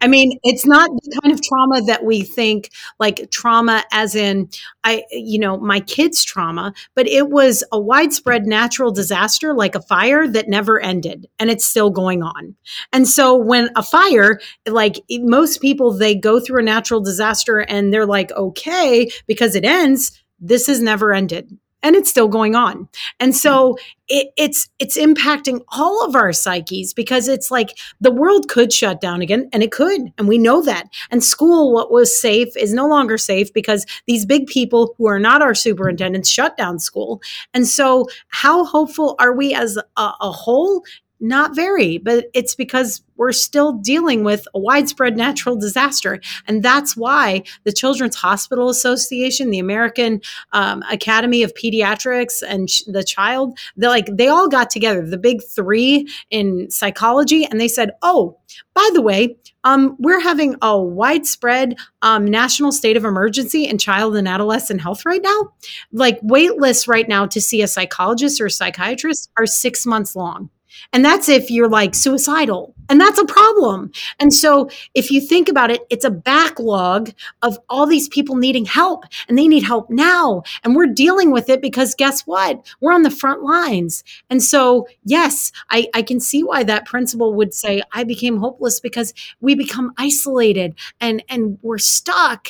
I 0.00 0.08
mean, 0.08 0.38
it's 0.42 0.66
not 0.66 0.90
the 0.90 1.20
kind 1.22 1.32
of 1.32 1.42
trauma 1.42 1.82
that 1.86 2.04
we 2.04 2.22
think 2.22 2.70
like 2.98 3.30
trauma 3.30 3.84
as 3.92 4.14
in 4.14 4.48
I 4.84 5.04
you 5.10 5.38
know, 5.38 5.58
my 5.58 5.80
kids 5.80 6.24
trauma, 6.24 6.72
but 6.94 7.06
it 7.06 7.28
was 7.28 7.64
a 7.72 7.80
widespread 7.80 8.46
natural 8.46 8.92
disaster 8.92 9.52
like 9.54 9.74
a 9.74 9.82
fire 9.82 10.26
that 10.28 10.48
never 10.48 10.80
ended 10.80 11.26
and 11.38 11.50
it's 11.50 11.64
still 11.64 11.90
going 11.90 12.22
on. 12.22 12.54
And 12.92 13.06
so 13.06 13.36
when 13.36 13.68
a 13.76 13.82
fire 13.82 14.40
like 14.66 15.02
most 15.10 15.60
people 15.60 15.92
they 15.92 16.14
go 16.14 16.40
through 16.40 16.60
a 16.60 16.64
natural 16.64 17.00
disaster 17.00 17.58
and 17.60 17.92
they're 17.92 18.06
like 18.06 18.32
okay 18.32 19.10
because 19.26 19.54
it 19.54 19.64
ends, 19.64 20.18
this 20.40 20.66
has 20.66 20.80
never 20.80 21.12
ended 21.12 21.50
and 21.82 21.94
it's 21.94 22.10
still 22.10 22.28
going 22.28 22.54
on. 22.54 22.88
And 23.20 23.34
so 23.34 23.72
hmm. 23.72 23.78
it, 24.08 24.28
it's 24.36 24.68
it's 24.78 24.98
impacting 24.98 25.62
all 25.68 26.04
of 26.04 26.14
our 26.14 26.32
psyches 26.32 26.92
because 26.92 27.28
it's 27.28 27.50
like 27.50 27.78
the 28.00 28.10
world 28.10 28.48
could 28.48 28.72
shut 28.72 29.00
down 29.00 29.22
again, 29.22 29.48
and 29.52 29.62
it 29.62 29.72
could, 29.72 30.12
and 30.18 30.28
we 30.28 30.38
know 30.38 30.62
that. 30.62 30.88
And 31.10 31.22
school, 31.22 31.72
what 31.72 31.90
was 31.90 32.20
safe, 32.20 32.56
is 32.56 32.72
no 32.72 32.88
longer 32.88 33.18
safe 33.18 33.52
because 33.52 33.86
these 34.06 34.26
big 34.26 34.46
people 34.46 34.94
who 34.98 35.06
are 35.06 35.20
not 35.20 35.42
our 35.42 35.54
superintendents 35.54 36.28
shut 36.28 36.56
down 36.56 36.78
school. 36.78 37.20
And 37.54 37.66
so, 37.66 38.08
how 38.28 38.64
hopeful 38.64 39.16
are 39.18 39.32
we 39.32 39.54
as 39.54 39.76
a, 39.76 40.12
a 40.20 40.30
whole? 40.30 40.84
Not 41.20 41.56
very, 41.56 41.98
but 41.98 42.26
it's 42.32 42.54
because 42.54 43.02
we're 43.16 43.32
still 43.32 43.72
dealing 43.72 44.22
with 44.22 44.46
a 44.54 44.58
widespread 44.60 45.16
natural 45.16 45.56
disaster. 45.56 46.20
And 46.46 46.62
that's 46.62 46.96
why 46.96 47.42
the 47.64 47.72
Children's 47.72 48.14
Hospital 48.14 48.68
Association, 48.68 49.50
the 49.50 49.58
American 49.58 50.20
um, 50.52 50.84
Academy 50.88 51.42
of 51.42 51.52
Pediatrics, 51.54 52.42
and 52.46 52.68
ch- 52.68 52.84
the 52.86 53.02
Child, 53.02 53.58
they 53.76 53.88
like 53.88 54.06
they 54.12 54.28
all 54.28 54.48
got 54.48 54.70
together, 54.70 55.04
the 55.04 55.18
big 55.18 55.42
three 55.42 56.08
in 56.30 56.70
psychology, 56.70 57.44
and 57.44 57.60
they 57.60 57.68
said, 57.68 57.90
"Oh, 58.02 58.38
by 58.74 58.88
the 58.92 59.02
way, 59.02 59.36
um, 59.64 59.96
we're 59.98 60.20
having 60.20 60.54
a 60.62 60.80
widespread 60.80 61.74
um, 62.02 62.24
national 62.24 62.70
state 62.70 62.96
of 62.96 63.04
emergency 63.04 63.64
in 63.64 63.78
child 63.78 64.14
and 64.14 64.28
adolescent 64.28 64.80
health 64.80 65.04
right 65.04 65.22
now. 65.22 65.52
Like 65.90 66.20
wait 66.22 66.58
lists 66.58 66.86
right 66.86 67.08
now 67.08 67.26
to 67.26 67.40
see 67.40 67.60
a 67.60 67.66
psychologist 67.66 68.40
or 68.40 68.46
a 68.46 68.50
psychiatrist 68.50 69.30
are 69.36 69.46
six 69.46 69.84
months 69.84 70.14
long." 70.14 70.50
And 70.92 71.04
that's 71.04 71.28
if 71.28 71.50
you're 71.50 71.68
like 71.68 71.94
suicidal. 71.94 72.74
And 72.88 73.00
that's 73.00 73.18
a 73.18 73.24
problem. 73.24 73.92
And 74.18 74.32
so 74.32 74.70
if 74.94 75.10
you 75.10 75.20
think 75.20 75.48
about 75.48 75.70
it, 75.70 75.82
it's 75.90 76.04
a 76.04 76.10
backlog 76.10 77.12
of 77.42 77.58
all 77.68 77.86
these 77.86 78.08
people 78.08 78.36
needing 78.36 78.64
help 78.64 79.04
and 79.28 79.36
they 79.36 79.46
need 79.46 79.62
help 79.62 79.90
now. 79.90 80.42
And 80.64 80.74
we're 80.74 80.86
dealing 80.86 81.30
with 81.30 81.50
it 81.50 81.60
because 81.60 81.94
guess 81.94 82.22
what? 82.22 82.66
We're 82.80 82.94
on 82.94 83.02
the 83.02 83.10
front 83.10 83.42
lines. 83.42 84.04
And 84.30 84.42
so, 84.42 84.88
yes, 85.04 85.52
I, 85.70 85.88
I 85.94 86.02
can 86.02 86.18
see 86.18 86.42
why 86.42 86.64
that 86.64 86.86
principal 86.86 87.34
would 87.34 87.52
say, 87.52 87.82
I 87.92 88.04
became 88.04 88.38
hopeless 88.38 88.80
because 88.80 89.12
we 89.40 89.54
become 89.54 89.92
isolated 89.98 90.74
and, 91.00 91.22
and 91.28 91.58
we're 91.62 91.78
stuck 91.78 92.48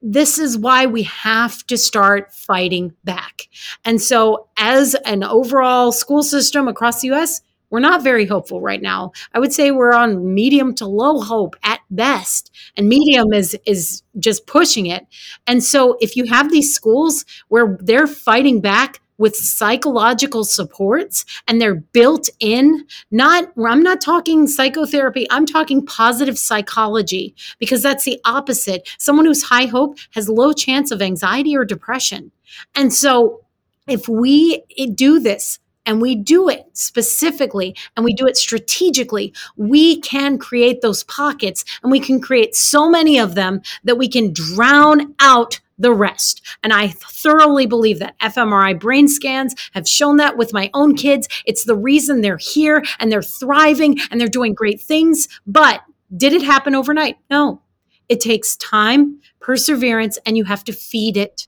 this 0.00 0.38
is 0.38 0.56
why 0.56 0.86
we 0.86 1.02
have 1.02 1.66
to 1.66 1.76
start 1.76 2.32
fighting 2.32 2.94
back. 3.02 3.48
And 3.84 4.00
so, 4.00 4.48
as 4.56 4.94
an 4.94 5.24
overall 5.24 5.90
school 5.90 6.22
system 6.22 6.68
across 6.68 7.00
the 7.00 7.10
US, 7.12 7.40
we're 7.70 7.80
not 7.80 8.02
very 8.02 8.26
hopeful 8.26 8.60
right 8.60 8.80
now. 8.80 9.12
I 9.32 9.38
would 9.38 9.52
say 9.52 9.70
we're 9.70 9.92
on 9.92 10.34
medium 10.34 10.74
to 10.76 10.86
low 10.86 11.20
hope 11.20 11.56
at 11.62 11.80
best. 11.90 12.50
And 12.76 12.88
medium 12.88 13.32
is 13.32 13.56
is 13.66 14.02
just 14.18 14.46
pushing 14.46 14.86
it. 14.86 15.06
And 15.46 15.62
so 15.62 15.96
if 16.00 16.16
you 16.16 16.24
have 16.24 16.50
these 16.50 16.74
schools 16.74 17.24
where 17.48 17.76
they're 17.80 18.06
fighting 18.06 18.60
back 18.60 19.00
with 19.18 19.34
psychological 19.34 20.44
supports 20.44 21.24
and 21.46 21.60
they're 21.60 21.74
built 21.74 22.28
in 22.38 22.86
not 23.10 23.52
i'm 23.66 23.82
not 23.82 24.00
talking 24.00 24.46
psychotherapy 24.46 25.26
i'm 25.30 25.44
talking 25.44 25.84
positive 25.84 26.38
psychology 26.38 27.34
because 27.58 27.82
that's 27.82 28.04
the 28.04 28.20
opposite 28.24 28.88
someone 28.98 29.26
who's 29.26 29.42
high 29.42 29.66
hope 29.66 29.98
has 30.12 30.28
low 30.28 30.52
chance 30.52 30.92
of 30.92 31.02
anxiety 31.02 31.56
or 31.56 31.64
depression 31.64 32.30
and 32.76 32.94
so 32.94 33.40
if 33.88 34.08
we 34.08 34.62
eh, 34.78 34.86
do 34.94 35.18
this 35.18 35.58
and 35.88 36.02
we 36.02 36.14
do 36.14 36.50
it 36.50 36.66
specifically 36.74 37.74
and 37.96 38.04
we 38.04 38.12
do 38.12 38.26
it 38.26 38.36
strategically, 38.36 39.32
we 39.56 39.98
can 40.02 40.36
create 40.38 40.82
those 40.82 41.02
pockets 41.04 41.64
and 41.82 41.90
we 41.90 41.98
can 41.98 42.20
create 42.20 42.54
so 42.54 42.90
many 42.90 43.18
of 43.18 43.34
them 43.34 43.62
that 43.84 43.96
we 43.96 44.06
can 44.06 44.30
drown 44.32 45.14
out 45.18 45.60
the 45.78 45.94
rest. 45.94 46.42
And 46.62 46.74
I 46.74 46.88
thoroughly 46.88 47.64
believe 47.64 48.00
that 48.00 48.18
fMRI 48.20 48.78
brain 48.78 49.08
scans 49.08 49.54
have 49.72 49.88
shown 49.88 50.18
that 50.18 50.36
with 50.36 50.52
my 50.52 50.70
own 50.74 50.94
kids. 50.94 51.26
It's 51.46 51.64
the 51.64 51.76
reason 51.76 52.20
they're 52.20 52.36
here 52.36 52.84
and 52.98 53.10
they're 53.10 53.22
thriving 53.22 53.98
and 54.10 54.20
they're 54.20 54.28
doing 54.28 54.52
great 54.52 54.82
things. 54.82 55.26
But 55.46 55.80
did 56.14 56.34
it 56.34 56.42
happen 56.42 56.74
overnight? 56.74 57.16
No. 57.30 57.62
It 58.10 58.20
takes 58.20 58.56
time, 58.56 59.20
perseverance, 59.40 60.18
and 60.26 60.36
you 60.36 60.44
have 60.44 60.64
to 60.64 60.72
feed 60.72 61.16
it. 61.16 61.46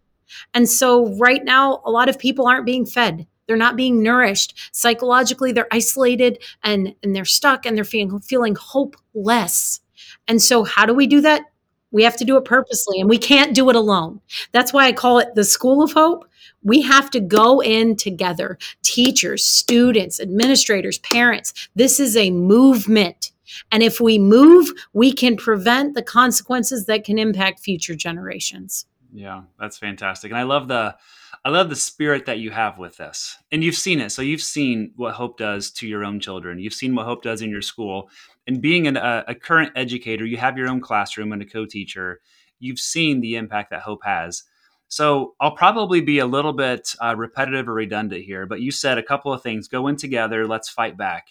And 0.55 0.69
so, 0.69 1.15
right 1.17 1.45
now, 1.45 1.83
a 1.85 1.91
lot 1.91 2.09
of 2.09 2.19
people 2.19 2.47
aren't 2.47 2.67
being 2.67 2.87
fed. 2.87 3.27
They're 3.51 3.57
not 3.57 3.75
being 3.75 4.01
nourished. 4.01 4.57
Psychologically, 4.71 5.51
they're 5.51 5.67
isolated 5.73 6.41
and, 6.63 6.95
and 7.03 7.17
they're 7.17 7.25
stuck 7.25 7.67
and 7.67 7.77
they're 7.77 7.83
feeling, 7.83 8.21
feeling 8.21 8.55
hopeless. 8.55 9.81
And 10.29 10.41
so, 10.41 10.63
how 10.63 10.87
do 10.87 10.95
we 10.95 11.09
do 11.09 11.21
that? 11.23 11.43
We 11.91 12.05
have 12.05 12.17
to 12.19 12.25
do 12.25 12.37
it 12.37 12.45
purposely 12.45 13.01
and 13.01 13.11
we 13.11 13.19
can't 13.19 13.53
do 13.53 13.69
it 13.69 13.75
alone. 13.75 14.21
That's 14.53 14.73
why 14.73 14.87
I 14.87 14.93
call 14.93 15.19
it 15.19 15.35
the 15.35 15.43
School 15.43 15.83
of 15.83 15.91
Hope. 15.91 16.27
We 16.63 16.83
have 16.83 17.11
to 17.11 17.19
go 17.19 17.61
in 17.61 17.97
together 17.97 18.57
teachers, 18.83 19.45
students, 19.45 20.21
administrators, 20.21 20.99
parents. 20.99 21.69
This 21.75 21.99
is 21.99 22.17
a 22.17 22.31
movement. 22.31 23.33
And 23.73 23.83
if 23.83 24.01
we 24.01 24.17
move, 24.17 24.71
we 24.93 25.13
can 25.13 25.37
prevent 25.37 25.97
the 25.97 26.03
consequences 26.03 26.87
that 26.87 27.03
can 27.03 27.19
impact 27.19 27.59
future 27.59 27.97
generations. 27.97 28.87
Yeah, 29.13 29.43
that's 29.59 29.79
fantastic. 29.79 30.31
And 30.31 30.39
I 30.39 30.45
love 30.45 30.69
the 30.69 30.97
I 31.45 31.49
love 31.49 31.71
the 31.71 31.77
spirit 31.77 32.27
that 32.27 32.39
you 32.39 32.51
have 32.51 32.79
with 32.79 32.97
this. 32.97 33.37
And 33.51 33.65
you've 33.65 33.75
seen 33.75 34.01
it. 34.01 34.11
So 34.11 34.23
you've 34.23 34.43
seen 34.43 34.93
what 34.97 35.15
Hope 35.15 35.39
does 35.39 35.71
to 35.73 35.89
your 35.89 36.05
own 36.05 36.21
children. 36.21 36.59
You've 36.59 36.75
seen 36.75 36.95
what 36.95 37.07
Hope 37.07 37.23
does 37.23 37.41
in 37.41 37.51
your 37.51 37.63
school. 37.63 38.11
And 38.47 38.61
being 38.61 38.87
an, 38.87 38.97
a, 38.97 39.25
a 39.29 39.35
current 39.35 39.73
educator, 39.75 40.27
you 40.27 40.37
have 40.37 40.59
your 40.59 40.69
own 40.69 40.81
classroom 40.81 41.33
and 41.33 41.43
a 41.43 41.47
co 41.47 41.65
teacher. 41.67 42.21
You've 42.59 42.79
seen 42.79 43.21
the 43.21 43.37
impact 43.37 43.71
that 43.71 43.83
Hope 43.83 44.05
has. 44.05 44.45
So 44.89 45.35
I'll 45.41 45.55
probably 45.55 46.01
be 46.01 46.19
a 46.19 46.27
little 46.27 46.53
bit 46.53 46.95
uh, 47.01 47.15
repetitive 47.17 47.69
or 47.69 47.75
redundant 47.75 48.25
here, 48.25 48.45
but 48.45 48.61
you 48.61 48.73
said 48.73 48.99
a 48.99 49.05
couple 49.05 49.33
of 49.33 49.41
things 49.41 49.69
go 49.69 49.87
in 49.87 49.95
together, 49.95 50.49
let's 50.49 50.69
fight 50.69 50.97
back. 50.97 51.29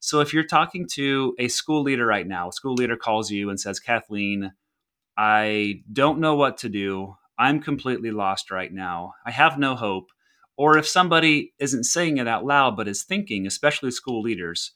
So 0.00 0.20
if 0.20 0.32
you're 0.32 0.42
talking 0.42 0.86
to 0.92 1.34
a 1.38 1.48
school 1.48 1.82
leader 1.82 2.06
right 2.06 2.26
now, 2.26 2.48
a 2.48 2.52
school 2.52 2.72
leader 2.72 2.96
calls 2.96 3.30
you 3.30 3.50
and 3.50 3.60
says, 3.60 3.78
Cathleen, 3.78 4.52
I 5.16 5.82
don't 5.92 6.20
know 6.20 6.34
what 6.34 6.58
to 6.58 6.68
do. 6.68 7.16
I'm 7.38 7.60
completely 7.60 8.10
lost 8.10 8.50
right 8.50 8.72
now. 8.72 9.14
I 9.24 9.30
have 9.30 9.58
no 9.58 9.74
hope. 9.74 10.10
Or 10.56 10.78
if 10.78 10.86
somebody 10.86 11.52
isn't 11.58 11.84
saying 11.84 12.18
it 12.18 12.28
out 12.28 12.44
loud 12.44 12.76
but 12.76 12.88
is 12.88 13.02
thinking, 13.02 13.46
especially 13.46 13.90
school 13.90 14.22
leaders, 14.22 14.72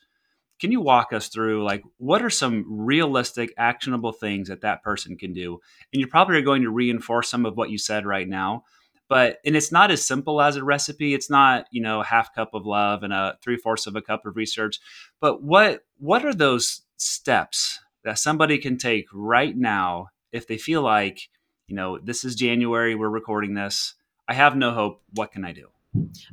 can 0.61 0.73
you 0.73 0.81
walk 0.81 1.13
us 1.13 1.29
through 1.29 1.63
like 1.65 1.85
what 1.99 2.23
are 2.23 2.31
some 2.31 2.65
realistic 2.69 3.53
actionable 3.57 4.13
things 4.13 4.49
that 4.49 4.63
that 4.63 4.83
person 4.83 5.17
can 5.17 5.33
do? 5.33 5.61
And 5.93 6.01
you're 6.01 6.09
probably 6.09 6.43
going 6.43 6.63
to 6.63 6.71
reinforce 6.71 7.31
some 7.31 7.47
of 7.47 7.57
what 7.57 7.71
you 7.71 7.79
said 7.79 8.07
right 8.07 8.29
now. 8.29 8.65
But 9.09 9.39
and 9.45 9.57
it's 9.57 9.73
not 9.73 9.91
as 9.91 10.05
simple 10.05 10.43
as 10.43 10.57
a 10.57 10.65
recipe. 10.65 11.15
It's 11.15 11.31
not 11.31 11.67
you 11.71 11.81
know 11.81 12.01
a 12.01 12.05
half 12.05 12.35
cup 12.35 12.55
of 12.55 12.67
love 12.67 13.03
and 13.03 13.13
a 13.13 13.39
three 13.43 13.57
fourths 13.57 13.87
of 13.87 13.97
a 13.97 14.03
cup 14.03 14.27
of 14.27 14.37
research. 14.37 14.81
But 15.21 15.43
what 15.43 15.85
what 15.99 16.25
are 16.25 16.35
those 16.35 16.83
steps 16.97 17.79
that 18.05 18.19
somebody 18.19 18.59
can 18.59 18.77
take 18.77 19.07
right 19.13 19.57
now 19.57 20.09
if 20.33 20.47
they 20.47 20.59
feel 20.59 20.83
like 20.83 21.29
you 21.69 21.77
know, 21.77 21.99
this 21.99 22.25
is 22.25 22.35
January, 22.35 22.95
we're 22.95 23.09
recording 23.11 23.55
this. 23.55 23.95
I 24.27 24.35
have 24.35 24.57
no 24.57 24.73
hope. 24.73 25.03
What 25.15 25.33
can 25.33 25.45
I 25.45 25.53
do? 25.53 25.69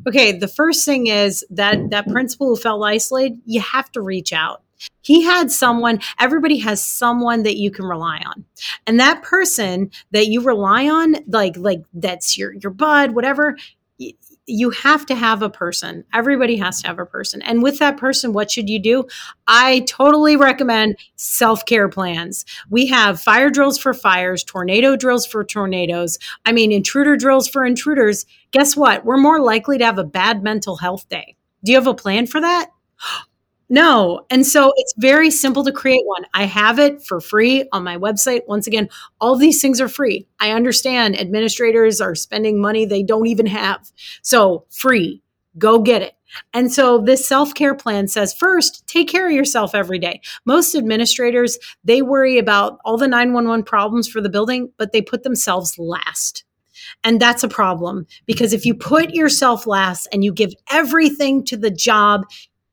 Okay, 0.08 0.32
the 0.32 0.48
first 0.48 0.86
thing 0.86 1.08
is 1.08 1.46
that 1.50 1.90
that 1.92 2.08
principal 2.08 2.48
who 2.48 2.56
felt 2.56 2.84
isolated, 2.84 3.40
you 3.46 3.62
have 3.62 3.92
to 3.92 4.02
reach 4.02 4.34
out. 4.34 4.64
He 5.02 5.24
had 5.24 5.52
someone, 5.52 6.00
everybody 6.20 6.58
has 6.60 6.84
someone 6.84 7.44
that 7.44 7.56
you 7.56 7.72
can 7.72 7.86
rely 7.86 8.22
on. 8.26 8.46
And 8.86 9.00
that 9.00 9.24
person 9.24 9.92
that 10.12 10.28
you 10.28 10.42
rely 10.42 10.90
on, 10.90 11.16
like 11.28 11.56
like 11.58 11.84
that's 11.94 12.38
your 12.38 12.54
your 12.54 12.72
bud, 12.72 13.12
whatever, 13.12 13.58
you 14.48 14.70
have 14.70 15.06
to 15.08 15.16
have 15.16 15.42
a 15.42 15.50
person. 15.50 16.04
Everybody 16.14 16.58
has 16.58 16.82
to 16.82 16.88
have 16.88 17.00
a 17.00 17.06
person. 17.06 17.42
And 17.42 17.64
with 17.64 17.80
that 17.80 17.98
person, 17.98 18.34
what 18.34 18.52
should 18.52 18.70
you 18.70 18.80
do? 18.80 19.06
I 19.48 19.82
totally 19.82 20.36
recommend 20.36 20.98
self 21.16 21.66
care 21.66 21.90
plans. 21.90 22.46
We 22.70 22.88
have 22.88 23.20
fire 23.20 23.50
drills 23.50 23.78
for 23.78 23.94
fires, 23.94 24.44
tornado 24.44 24.96
drills 24.96 25.26
for 25.26 25.44
tornadoes. 25.44 26.20
I 26.46 26.52
mean, 26.52 26.72
intruder 26.72 27.18
drills 27.18 27.48
for 27.48 27.66
intruders. 27.66 28.26
Guess 28.52 28.76
what? 28.76 29.06
We're 29.06 29.18
more 29.18 29.42
likely 29.42 29.78
to 29.80 29.86
have 29.86 29.98
a 29.98 30.04
bad 30.04 30.44
mental 30.44 30.78
health 30.78 31.10
day. 31.10 31.36
Do 31.64 31.72
you 31.72 31.78
have 31.78 31.88
a 31.88 31.96
plan 31.96 32.28
for 32.28 32.42
that? 32.42 32.70
No. 33.68 34.26
And 34.30 34.46
so 34.46 34.72
it's 34.78 34.94
very 34.98 35.32
simple 35.32 35.64
to 35.64 35.72
create 35.72 36.06
one. 36.06 36.26
I 36.34 36.46
have 36.46 36.78
it 36.78 37.04
for 37.04 37.20
free 37.20 37.68
on 37.72 37.84
my 37.84 37.98
website. 37.98 38.42
Once 38.48 38.68
again, 38.68 38.90
all 39.20 39.36
these 39.36 39.62
things 39.62 39.82
are 39.82 39.88
free. 39.88 40.28
I 40.40 40.52
understand 40.52 41.20
administrators 41.20 42.00
are 42.00 42.14
spending 42.14 42.62
money 42.62 42.86
they 42.86 43.02
don't 43.02 43.26
even 43.26 43.48
have. 43.48 43.92
So 44.22 44.66
free, 44.70 45.24
go 45.58 45.80
get 45.80 46.04
it. 46.04 46.14
And 46.54 46.72
so 46.72 47.00
this 47.00 47.28
self-care 47.28 47.76
plan 47.76 48.08
says 48.08 48.34
first, 48.34 48.86
take 48.88 49.08
care 49.08 49.28
of 49.28 49.34
yourself 49.34 49.74
every 49.74 50.00
day. 50.00 50.22
Most 50.46 50.76
administrators, 50.76 51.58
they 51.84 52.02
worry 52.02 52.38
about 52.38 52.80
all 52.86 52.98
the 52.98 53.08
911 53.08 53.64
problems 53.64 54.08
for 54.08 54.22
the 54.22 54.30
building, 54.30 54.72
but 54.78 54.92
they 54.92 55.02
put 55.02 55.24
themselves 55.24 55.78
last. 55.80 56.44
And 57.04 57.20
that's 57.20 57.44
a 57.44 57.48
problem 57.48 58.06
because 58.26 58.54
if 58.54 58.66
you 58.66 58.76
put 58.76 59.12
yourself 59.12 59.66
last 59.66 60.08
and 60.12 60.24
you 60.24 60.34
give 60.34 60.54
everything 60.72 61.44
to 61.46 61.58
the 61.58 61.72
job, 61.72 62.26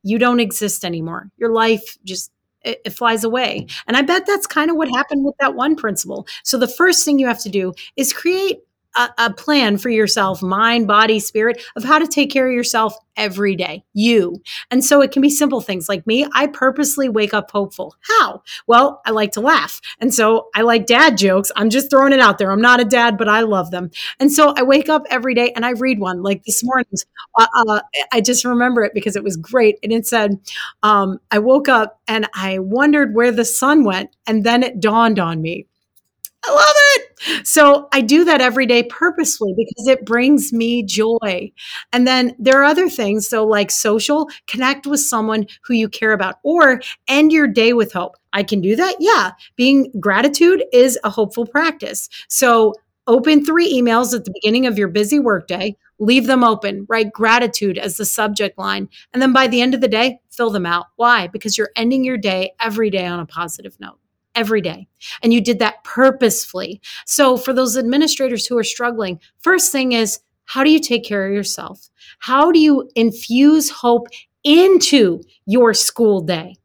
you 0.03 0.19
don't 0.19 0.39
exist 0.39 0.85
anymore. 0.85 1.29
Your 1.37 1.51
life 1.51 1.97
just 2.03 2.31
it, 2.61 2.81
it, 2.85 2.91
flies 2.91 3.23
away. 3.23 3.67
And 3.87 3.97
I 3.97 4.01
bet 4.01 4.25
that's 4.25 4.47
kind 4.47 4.69
of 4.69 4.77
what 4.77 4.87
happened 4.89 5.25
with 5.25 5.35
that 5.39 5.55
one 5.55 5.75
principal. 5.75 6.27
So 6.43 6.57
the 6.57 6.67
first 6.67 7.03
thing 7.03 7.19
you 7.19 7.27
have 7.27 7.41
to 7.41 7.49
do 7.49 7.73
is 7.97 8.13
create 8.13 8.59
a, 8.95 9.09
a, 9.17 9.33
plan 9.33 9.77
for 9.77 9.89
yourself, 9.89 10.41
mind, 10.41 10.87
body, 10.87 11.19
spirit, 11.19 11.61
of 11.75 11.83
how 11.83 11.99
to 11.99 12.07
take 12.07 12.31
care 12.31 12.47
of 12.47 12.53
yourself 12.53 12.95
every 13.15 13.55
day. 13.55 13.83
You. 13.93 14.41
And 14.71 14.83
so 14.83 15.01
it 15.01 15.11
can 15.11 15.21
be 15.21 15.29
simple 15.29 15.61
things 15.61 15.87
like 15.87 16.05
me. 16.07 16.27
I 16.33 16.47
purposely 16.47 17.09
wake 17.09 17.33
up 17.33 17.51
hopeful. 17.51 17.95
How? 18.01 18.41
Well, 18.67 19.01
I 19.05 19.11
like 19.11 19.31
to 19.33 19.41
laugh. 19.41 19.81
And 19.99 20.13
so 20.13 20.49
I 20.55 20.61
like 20.61 20.85
dad 20.85 21.17
jokes. 21.17 21.51
I'm 21.55 21.69
just 21.69 21.89
throwing 21.89 22.13
it 22.13 22.19
out 22.19 22.37
there. 22.37 22.51
I'm 22.51 22.61
not 22.61 22.79
a 22.79 22.85
dad, 22.85 23.17
but 23.17 23.29
I 23.29 23.41
love 23.41 23.71
them. 23.71 23.91
And 24.19 24.31
so 24.31 24.53
I 24.57 24.63
wake 24.63 24.89
up 24.89 25.03
every 25.09 25.35
day 25.35 25.51
and 25.55 25.65
I 25.65 25.71
read 25.71 25.99
one. 25.99 26.23
Like 26.23 26.43
this 26.43 26.63
morning, 26.63 26.85
uh, 27.37 27.47
uh, 27.67 27.81
I 28.11 28.21
just 28.21 28.45
remember 28.45 28.83
it 28.83 28.93
because 28.93 29.15
it 29.15 29.23
was 29.23 29.37
great. 29.37 29.77
And 29.83 29.91
it 29.91 30.07
said, 30.07 30.39
um, 30.81 31.19
I 31.31 31.39
woke 31.39 31.69
up 31.69 31.99
and 32.07 32.27
I 32.33 32.59
wondered 32.59 33.13
where 33.13 33.31
the 33.31 33.45
sun 33.45 33.83
went. 33.83 34.15
And 34.27 34.43
then 34.43 34.63
it 34.63 34.79
dawned 34.79 35.19
on 35.19 35.41
me 35.41 35.67
I 36.45 36.51
love 36.51 36.75
it. 36.95 37.02
So 37.43 37.87
I 37.91 38.01
do 38.01 38.25
that 38.25 38.41
every 38.41 38.65
day 38.65 38.83
purposefully 38.83 39.53
because 39.55 39.87
it 39.87 40.05
brings 40.05 40.51
me 40.51 40.83
joy. 40.83 41.51
And 41.91 42.07
then 42.07 42.35
there 42.39 42.59
are 42.59 42.65
other 42.65 42.89
things. 42.89 43.27
So, 43.27 43.45
like 43.45 43.71
social, 43.71 44.29
connect 44.47 44.85
with 44.85 44.99
someone 44.99 45.47
who 45.63 45.73
you 45.73 45.89
care 45.89 46.13
about 46.13 46.35
or 46.43 46.81
end 47.07 47.31
your 47.31 47.47
day 47.47 47.73
with 47.73 47.93
hope. 47.93 48.15
I 48.33 48.43
can 48.43 48.61
do 48.61 48.75
that. 48.75 48.95
Yeah. 48.99 49.31
Being 49.55 49.91
gratitude 49.99 50.63
is 50.73 50.99
a 51.03 51.09
hopeful 51.09 51.45
practice. 51.45 52.09
So, 52.27 52.73
open 53.07 53.45
three 53.45 53.71
emails 53.73 54.13
at 54.13 54.25
the 54.25 54.33
beginning 54.33 54.65
of 54.65 54.77
your 54.77 54.87
busy 54.87 55.19
workday, 55.19 55.75
leave 55.99 56.25
them 56.25 56.43
open, 56.43 56.85
write 56.87 57.11
gratitude 57.11 57.77
as 57.77 57.97
the 57.97 58.05
subject 58.05 58.57
line. 58.57 58.87
And 59.11 59.21
then 59.21 59.33
by 59.33 59.47
the 59.47 59.61
end 59.61 59.73
of 59.73 59.81
the 59.81 59.87
day, 59.89 60.19
fill 60.29 60.49
them 60.49 60.65
out. 60.65 60.85
Why? 60.95 61.27
Because 61.27 61.57
you're 61.57 61.71
ending 61.75 62.05
your 62.05 62.17
day 62.17 62.53
every 62.61 62.89
day 62.89 63.05
on 63.05 63.19
a 63.19 63.25
positive 63.25 63.77
note 63.79 63.99
every 64.35 64.61
day. 64.61 64.87
And 65.21 65.33
you 65.33 65.41
did 65.41 65.59
that 65.59 65.83
purposefully. 65.83 66.81
So, 67.05 67.37
for 67.37 67.53
those 67.53 67.77
administrators 67.77 68.45
who 68.45 68.57
are 68.57 68.63
struggling, 68.63 69.19
first 69.39 69.71
thing 69.71 69.91
is 69.91 70.19
how 70.45 70.63
do 70.63 70.71
you 70.71 70.79
take 70.79 71.03
care 71.03 71.27
of 71.27 71.33
yourself? 71.33 71.89
How 72.19 72.51
do 72.51 72.59
you 72.59 72.89
infuse 72.95 73.69
hope 73.69 74.07
into 74.43 75.21
your 75.45 75.73
school 75.73 76.21
day? 76.21 76.55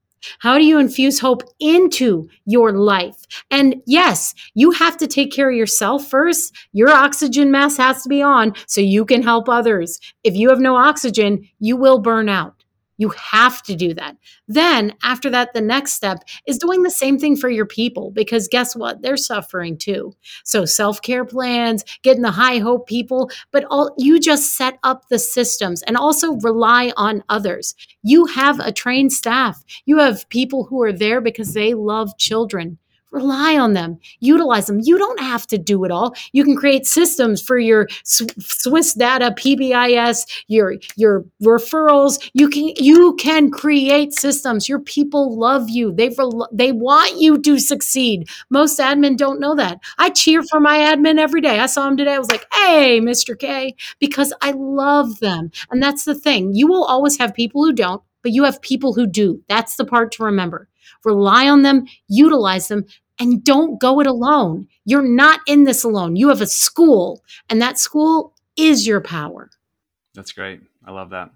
How 0.40 0.58
do 0.58 0.64
you 0.64 0.78
infuse 0.78 1.20
hope 1.20 1.42
into 1.60 2.28
your 2.44 2.72
life? 2.72 3.16
And 3.50 3.76
yes, 3.86 4.34
you 4.54 4.72
have 4.72 4.96
to 4.98 5.06
take 5.06 5.32
care 5.32 5.50
of 5.50 5.56
yourself 5.56 6.08
first. 6.08 6.54
Your 6.72 6.90
oxygen 6.90 7.50
mask 7.50 7.78
has 7.78 8.02
to 8.02 8.08
be 8.08 8.20
on 8.20 8.54
so 8.66 8.80
you 8.80 9.04
can 9.04 9.22
help 9.22 9.48
others. 9.48 10.00
If 10.24 10.34
you 10.34 10.48
have 10.50 10.60
no 10.60 10.76
oxygen, 10.76 11.48
you 11.60 11.76
will 11.76 12.00
burn 12.00 12.28
out. 12.28 12.57
You 12.98 13.10
have 13.10 13.62
to 13.62 13.74
do 13.76 13.94
that. 13.94 14.16
Then, 14.48 14.94
after 15.02 15.30
that, 15.30 15.54
the 15.54 15.60
next 15.60 15.94
step 15.94 16.18
is 16.46 16.58
doing 16.58 16.82
the 16.82 16.90
same 16.90 17.18
thing 17.18 17.36
for 17.36 17.48
your 17.48 17.64
people 17.64 18.10
because 18.10 18.48
guess 18.48 18.76
what? 18.76 19.02
They're 19.02 19.16
suffering 19.16 19.78
too. 19.78 20.12
So, 20.44 20.64
self 20.64 21.00
care 21.00 21.24
plans, 21.24 21.84
getting 22.02 22.22
the 22.22 22.32
high 22.32 22.58
hope 22.58 22.86
people, 22.88 23.30
but 23.52 23.64
all 23.70 23.94
you 23.96 24.20
just 24.20 24.54
set 24.54 24.78
up 24.82 25.08
the 25.08 25.18
systems 25.18 25.82
and 25.82 25.96
also 25.96 26.32
rely 26.42 26.92
on 26.96 27.24
others. 27.28 27.74
You 28.02 28.26
have 28.26 28.60
a 28.60 28.72
trained 28.72 29.12
staff, 29.12 29.62
you 29.86 29.98
have 29.98 30.28
people 30.28 30.64
who 30.64 30.82
are 30.82 30.92
there 30.92 31.20
because 31.20 31.54
they 31.54 31.74
love 31.74 32.18
children 32.18 32.78
rely 33.10 33.56
on 33.58 33.72
them. 33.72 33.98
Utilize 34.20 34.66
them. 34.66 34.80
You 34.82 34.98
don't 34.98 35.20
have 35.20 35.46
to 35.48 35.58
do 35.58 35.84
it 35.84 35.90
all. 35.90 36.14
You 36.32 36.44
can 36.44 36.56
create 36.56 36.86
systems 36.86 37.42
for 37.42 37.58
your 37.58 37.88
SWIS 38.04 38.94
data 38.94 39.34
PBIS 39.36 40.26
your 40.46 40.74
your 40.96 41.24
referrals. 41.42 42.30
You 42.32 42.48
can 42.48 42.72
you 42.76 43.14
can 43.16 43.50
create 43.50 44.12
systems. 44.14 44.68
Your 44.68 44.80
people 44.80 45.36
love 45.36 45.68
you. 45.68 45.92
They 45.92 46.10
they 46.52 46.72
want 46.72 47.20
you 47.20 47.38
to 47.38 47.58
succeed. 47.58 48.28
Most 48.50 48.78
admin 48.78 49.16
don't 49.16 49.40
know 49.40 49.54
that. 49.56 49.78
I 49.98 50.10
cheer 50.10 50.42
for 50.42 50.60
my 50.60 50.78
admin 50.78 51.18
every 51.18 51.40
day. 51.40 51.58
I 51.58 51.66
saw 51.66 51.88
him 51.88 51.96
today. 51.96 52.14
I 52.14 52.18
was 52.18 52.30
like 52.30 52.46
hey 52.52 53.00
mr 53.00 53.38
k 53.38 53.74
because 53.98 54.32
i 54.40 54.52
love 54.52 55.20
them. 55.20 55.50
And 55.70 55.82
that's 55.82 56.04
the 56.04 56.14
thing. 56.14 56.54
You 56.54 56.66
will 56.66 56.84
always 56.84 57.18
have 57.18 57.34
people 57.34 57.64
who 57.64 57.72
don't 57.72 58.02
but 58.22 58.32
you 58.32 58.42
have 58.44 58.60
people 58.60 58.94
who 58.94 59.06
do. 59.06 59.42
That's 59.48 59.76
the 59.76 59.84
part 59.84 60.10
to 60.12 60.24
remember 60.24 60.68
rely 61.04 61.48
on 61.48 61.62
them, 61.62 61.86
utilize 62.08 62.68
them, 62.68 62.84
and 63.18 63.42
don't 63.44 63.80
go 63.80 64.00
it 64.00 64.06
alone. 64.06 64.68
You're 64.84 65.02
not 65.02 65.40
in 65.46 65.64
this 65.64 65.84
alone. 65.84 66.16
You 66.16 66.28
have 66.28 66.40
a 66.40 66.46
school, 66.46 67.22
and 67.48 67.60
that 67.60 67.78
school 67.78 68.34
is 68.56 68.86
your 68.86 69.00
power. 69.00 69.50
That's 70.14 70.32
great. 70.32 70.60
I 70.84 70.90
love 70.90 71.10
that. 71.10 71.30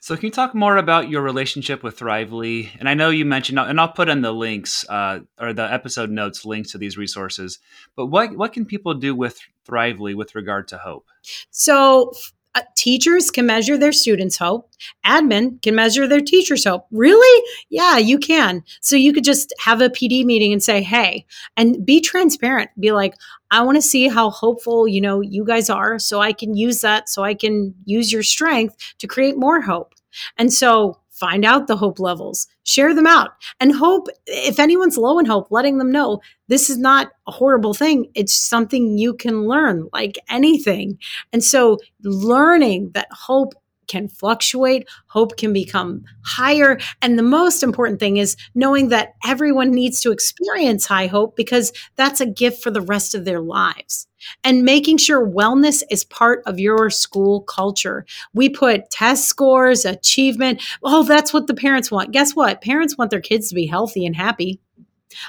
So, 0.00 0.16
can 0.16 0.26
you 0.26 0.30
talk 0.30 0.54
more 0.54 0.76
about 0.76 1.08
your 1.08 1.22
relationship 1.22 1.82
with 1.82 1.98
Thrively? 1.98 2.70
And 2.78 2.88
I 2.88 2.94
know 2.94 3.10
you 3.10 3.24
mentioned, 3.24 3.58
and 3.58 3.80
I'll 3.80 3.88
put 3.88 4.08
in 4.08 4.22
the 4.22 4.32
links 4.32 4.88
uh, 4.88 5.20
or 5.40 5.52
the 5.52 5.72
episode 5.72 6.10
notes 6.10 6.44
links 6.44 6.72
to 6.72 6.78
these 6.78 6.96
resources. 6.96 7.58
But 7.96 8.06
what 8.06 8.36
what 8.36 8.52
can 8.52 8.64
people 8.64 8.94
do 8.94 9.14
with 9.14 9.40
Thrively 9.64 10.14
with 10.14 10.34
regard 10.34 10.68
to 10.68 10.78
hope? 10.78 11.06
So, 11.50 12.12
uh, 12.54 12.62
teachers 12.76 13.30
can 13.30 13.46
measure 13.46 13.76
their 13.76 13.92
students' 13.92 14.38
hope. 14.38 14.70
Admin 15.04 15.60
can 15.62 15.74
measure 15.74 16.06
their 16.06 16.20
teachers' 16.20 16.64
hope. 16.64 16.86
Really? 16.90 17.44
Yeah, 17.70 17.98
you 17.98 18.18
can. 18.18 18.62
So 18.80 18.96
you 18.96 19.12
could 19.12 19.24
just 19.24 19.52
have 19.60 19.80
a 19.80 19.90
PD 19.90 20.24
meeting 20.24 20.52
and 20.52 20.62
say, 20.62 20.82
"Hey," 20.82 21.26
and 21.56 21.84
be 21.84 22.00
transparent. 22.00 22.70
Be 22.78 22.92
like, 22.92 23.14
"I 23.50 23.62
want 23.62 23.76
to 23.76 23.82
see 23.82 24.08
how 24.08 24.30
hopeful 24.30 24.88
you 24.88 25.00
know 25.00 25.20
you 25.20 25.44
guys 25.44 25.68
are, 25.70 25.98
so 25.98 26.20
I 26.20 26.32
can 26.32 26.54
use 26.56 26.80
that. 26.80 27.08
So 27.08 27.22
I 27.22 27.34
can 27.34 27.74
use 27.84 28.12
your 28.12 28.22
strength 28.22 28.76
to 28.98 29.06
create 29.06 29.36
more 29.36 29.60
hope." 29.60 29.94
And 30.36 30.52
so 30.52 30.98
find 31.18 31.44
out 31.44 31.66
the 31.66 31.76
hope 31.76 31.98
levels, 31.98 32.46
share 32.64 32.94
them 32.94 33.06
out, 33.06 33.30
and 33.60 33.74
hope 33.74 34.08
if 34.26 34.58
anyone's 34.58 34.98
low 34.98 35.18
in 35.18 35.26
hope, 35.26 35.48
letting 35.50 35.78
them 35.78 35.90
know 35.90 36.20
this 36.48 36.70
is 36.70 36.78
not 36.78 37.08
a 37.26 37.32
horrible 37.32 37.74
thing. 37.74 38.10
It's 38.14 38.34
something 38.34 38.98
you 38.98 39.14
can 39.14 39.46
learn, 39.46 39.88
like 39.92 40.18
anything. 40.28 40.98
And 41.32 41.42
so, 41.42 41.78
learning 42.02 42.90
that 42.94 43.08
hope 43.10 43.54
can 43.88 44.08
fluctuate, 44.08 44.88
hope 45.06 45.36
can 45.36 45.52
become 45.52 46.04
higher. 46.24 46.78
And 47.02 47.18
the 47.18 47.22
most 47.22 47.62
important 47.62 47.98
thing 47.98 48.18
is 48.18 48.36
knowing 48.54 48.88
that 48.88 49.14
everyone 49.24 49.70
needs 49.70 50.00
to 50.02 50.12
experience 50.12 50.86
high 50.86 51.06
hope 51.06 51.36
because 51.36 51.72
that's 51.96 52.20
a 52.20 52.26
gift 52.26 52.62
for 52.62 52.70
the 52.70 52.80
rest 52.80 53.14
of 53.14 53.24
their 53.24 53.40
lives. 53.40 54.06
And 54.42 54.64
making 54.64 54.98
sure 54.98 55.26
wellness 55.26 55.82
is 55.90 56.04
part 56.04 56.42
of 56.46 56.58
your 56.58 56.90
school 56.90 57.42
culture. 57.42 58.04
We 58.34 58.48
put 58.48 58.90
test 58.90 59.28
scores, 59.28 59.84
achievement. 59.84 60.62
Oh, 60.82 61.04
that's 61.04 61.32
what 61.32 61.46
the 61.46 61.54
parents 61.54 61.90
want. 61.90 62.12
Guess 62.12 62.34
what? 62.34 62.60
Parents 62.60 62.98
want 62.98 63.10
their 63.10 63.20
kids 63.20 63.48
to 63.48 63.54
be 63.54 63.66
healthy 63.66 64.04
and 64.04 64.16
happy. 64.16 64.60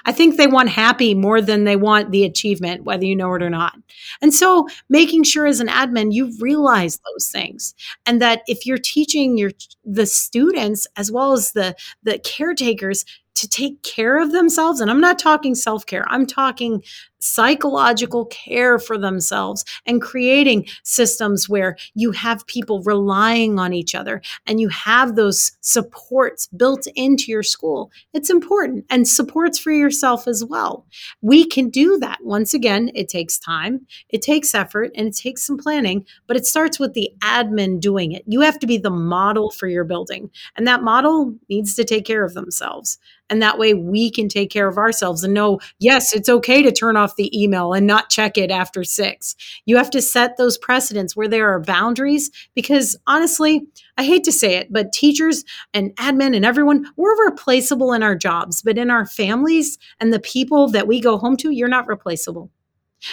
I 0.05 0.11
think 0.11 0.35
they 0.35 0.47
want 0.47 0.69
happy 0.69 1.13
more 1.13 1.41
than 1.41 1.63
they 1.63 1.75
want 1.75 2.11
the 2.11 2.23
achievement, 2.25 2.83
whether 2.83 3.05
you 3.05 3.15
know 3.15 3.33
it 3.35 3.43
or 3.43 3.49
not. 3.49 3.75
And 4.21 4.33
so 4.33 4.67
making 4.89 5.23
sure 5.23 5.47
as 5.47 5.59
an 5.59 5.67
admin 5.67 6.13
you 6.13 6.33
realize 6.39 6.99
those 7.13 7.29
things 7.29 7.73
and 8.05 8.21
that 8.21 8.41
if 8.47 8.65
you're 8.65 8.77
teaching 8.77 9.37
your 9.37 9.51
the 9.85 10.05
students 10.05 10.87
as 10.97 11.11
well 11.11 11.33
as 11.33 11.53
the 11.53 11.75
the 12.03 12.19
caretakers 12.19 13.05
to 13.39 13.47
take 13.47 13.81
care 13.83 14.21
of 14.21 14.33
themselves. 14.33 14.81
And 14.81 14.91
I'm 14.91 14.99
not 14.99 15.17
talking 15.17 15.55
self 15.55 15.85
care, 15.85 16.05
I'm 16.09 16.25
talking 16.25 16.83
psychological 17.19 18.25
care 18.27 18.79
for 18.79 18.97
themselves 18.97 19.63
and 19.85 20.01
creating 20.01 20.65
systems 20.83 21.47
where 21.47 21.77
you 21.93 22.11
have 22.11 22.47
people 22.47 22.81
relying 22.83 23.59
on 23.59 23.73
each 23.73 23.93
other 23.93 24.21
and 24.47 24.59
you 24.59 24.69
have 24.69 25.15
those 25.15 25.51
supports 25.61 26.47
built 26.47 26.87
into 26.95 27.31
your 27.31 27.43
school. 27.43 27.91
It's 28.13 28.29
important 28.29 28.85
and 28.89 29.07
supports 29.07 29.59
for 29.59 29.71
yourself 29.71 30.27
as 30.27 30.43
well. 30.43 30.85
We 31.21 31.45
can 31.45 31.69
do 31.69 31.97
that. 31.99 32.19
Once 32.23 32.53
again, 32.53 32.91
it 32.95 33.09
takes 33.09 33.37
time, 33.37 33.85
it 34.09 34.21
takes 34.21 34.55
effort, 34.55 34.91
and 34.95 35.07
it 35.07 35.15
takes 35.15 35.43
some 35.43 35.57
planning, 35.57 36.05
but 36.27 36.37
it 36.37 36.45
starts 36.45 36.79
with 36.79 36.93
the 36.93 37.11
admin 37.21 37.79
doing 37.79 38.11
it. 38.11 38.23
You 38.25 38.41
have 38.41 38.59
to 38.59 38.67
be 38.67 38.77
the 38.77 38.89
model 38.89 39.51
for 39.51 39.67
your 39.67 39.83
building, 39.83 40.29
and 40.55 40.67
that 40.67 40.83
model 40.83 41.35
needs 41.49 41.75
to 41.75 41.83
take 41.83 42.05
care 42.05 42.23
of 42.23 42.33
themselves. 42.33 42.97
And 43.29 43.41
that 43.41 43.59
way 43.59 43.73
we 43.73 44.09
can 44.09 44.27
take 44.27 44.49
care 44.49 44.67
of 44.67 44.77
ourselves 44.77 45.23
and 45.23 45.33
know, 45.33 45.59
yes, 45.79 46.13
it's 46.13 46.29
okay 46.29 46.63
to 46.63 46.71
turn 46.71 46.97
off 46.97 47.08
the 47.15 47.41
email 47.41 47.73
and 47.73 47.87
not 47.87 48.09
check 48.09 48.37
it 48.37 48.51
after 48.51 48.83
six. 48.83 49.35
You 49.65 49.77
have 49.77 49.89
to 49.91 50.01
set 50.01 50.37
those 50.37 50.57
precedents 50.57 51.15
where 51.15 51.27
there 51.27 51.53
are 51.53 51.59
boundaries 51.59 52.31
because 52.55 52.97
honestly, 53.07 53.65
I 53.97 54.03
hate 54.03 54.23
to 54.25 54.31
say 54.31 54.55
it, 54.55 54.71
but 54.71 54.93
teachers 54.93 55.43
and 55.73 55.95
admin 55.97 56.35
and 56.35 56.45
everyone, 56.45 56.85
we're 56.95 57.25
replaceable 57.25 57.93
in 57.93 58.03
our 58.03 58.15
jobs, 58.15 58.61
but 58.61 58.77
in 58.77 58.89
our 58.89 59.05
families 59.05 59.77
and 59.99 60.13
the 60.13 60.19
people 60.19 60.69
that 60.69 60.87
we 60.87 61.01
go 61.01 61.17
home 61.17 61.37
to, 61.37 61.51
you're 61.51 61.67
not 61.67 61.87
replaceable. 61.87 62.49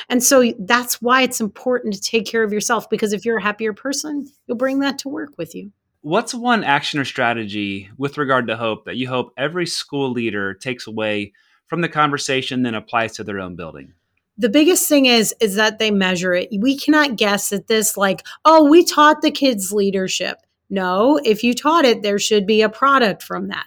And 0.08 0.22
so 0.22 0.52
that's 0.58 1.00
why 1.00 1.22
it's 1.22 1.40
important 1.40 1.94
to 1.94 2.00
take 2.00 2.26
care 2.26 2.42
of 2.42 2.52
yourself 2.52 2.90
because 2.90 3.12
if 3.12 3.24
you're 3.24 3.38
a 3.38 3.42
happier 3.42 3.72
person, 3.72 4.28
you'll 4.46 4.56
bring 4.56 4.80
that 4.80 4.98
to 5.00 5.08
work 5.08 5.30
with 5.38 5.54
you. 5.54 5.72
What's 6.02 6.34
one 6.34 6.62
action 6.62 7.00
or 7.00 7.04
strategy 7.04 7.90
with 7.96 8.18
regard 8.18 8.46
to 8.46 8.56
hope 8.56 8.84
that 8.84 8.96
you 8.96 9.08
hope 9.08 9.32
every 9.36 9.66
school 9.66 10.12
leader 10.12 10.54
takes 10.54 10.86
away 10.86 11.32
from 11.66 11.80
the 11.80 11.88
conversation 11.88 12.62
then 12.62 12.74
applies 12.74 13.12
to 13.16 13.24
their 13.24 13.40
own 13.40 13.56
building? 13.56 13.92
the 14.38 14.48
biggest 14.48 14.88
thing 14.88 15.06
is 15.06 15.34
is 15.40 15.54
that 15.54 15.78
they 15.78 15.90
measure 15.90 16.34
it. 16.34 16.48
We 16.58 16.76
cannot 16.76 17.16
guess 17.16 17.52
at 17.52 17.68
this 17.68 17.96
like, 17.96 18.26
oh, 18.44 18.68
we 18.68 18.84
taught 18.84 19.22
the 19.22 19.30
kids 19.30 19.72
leadership. 19.72 20.38
No, 20.68 21.18
if 21.24 21.42
you 21.44 21.54
taught 21.54 21.84
it, 21.84 22.02
there 22.02 22.18
should 22.18 22.46
be 22.46 22.62
a 22.62 22.68
product 22.68 23.22
from 23.22 23.48
that. 23.48 23.66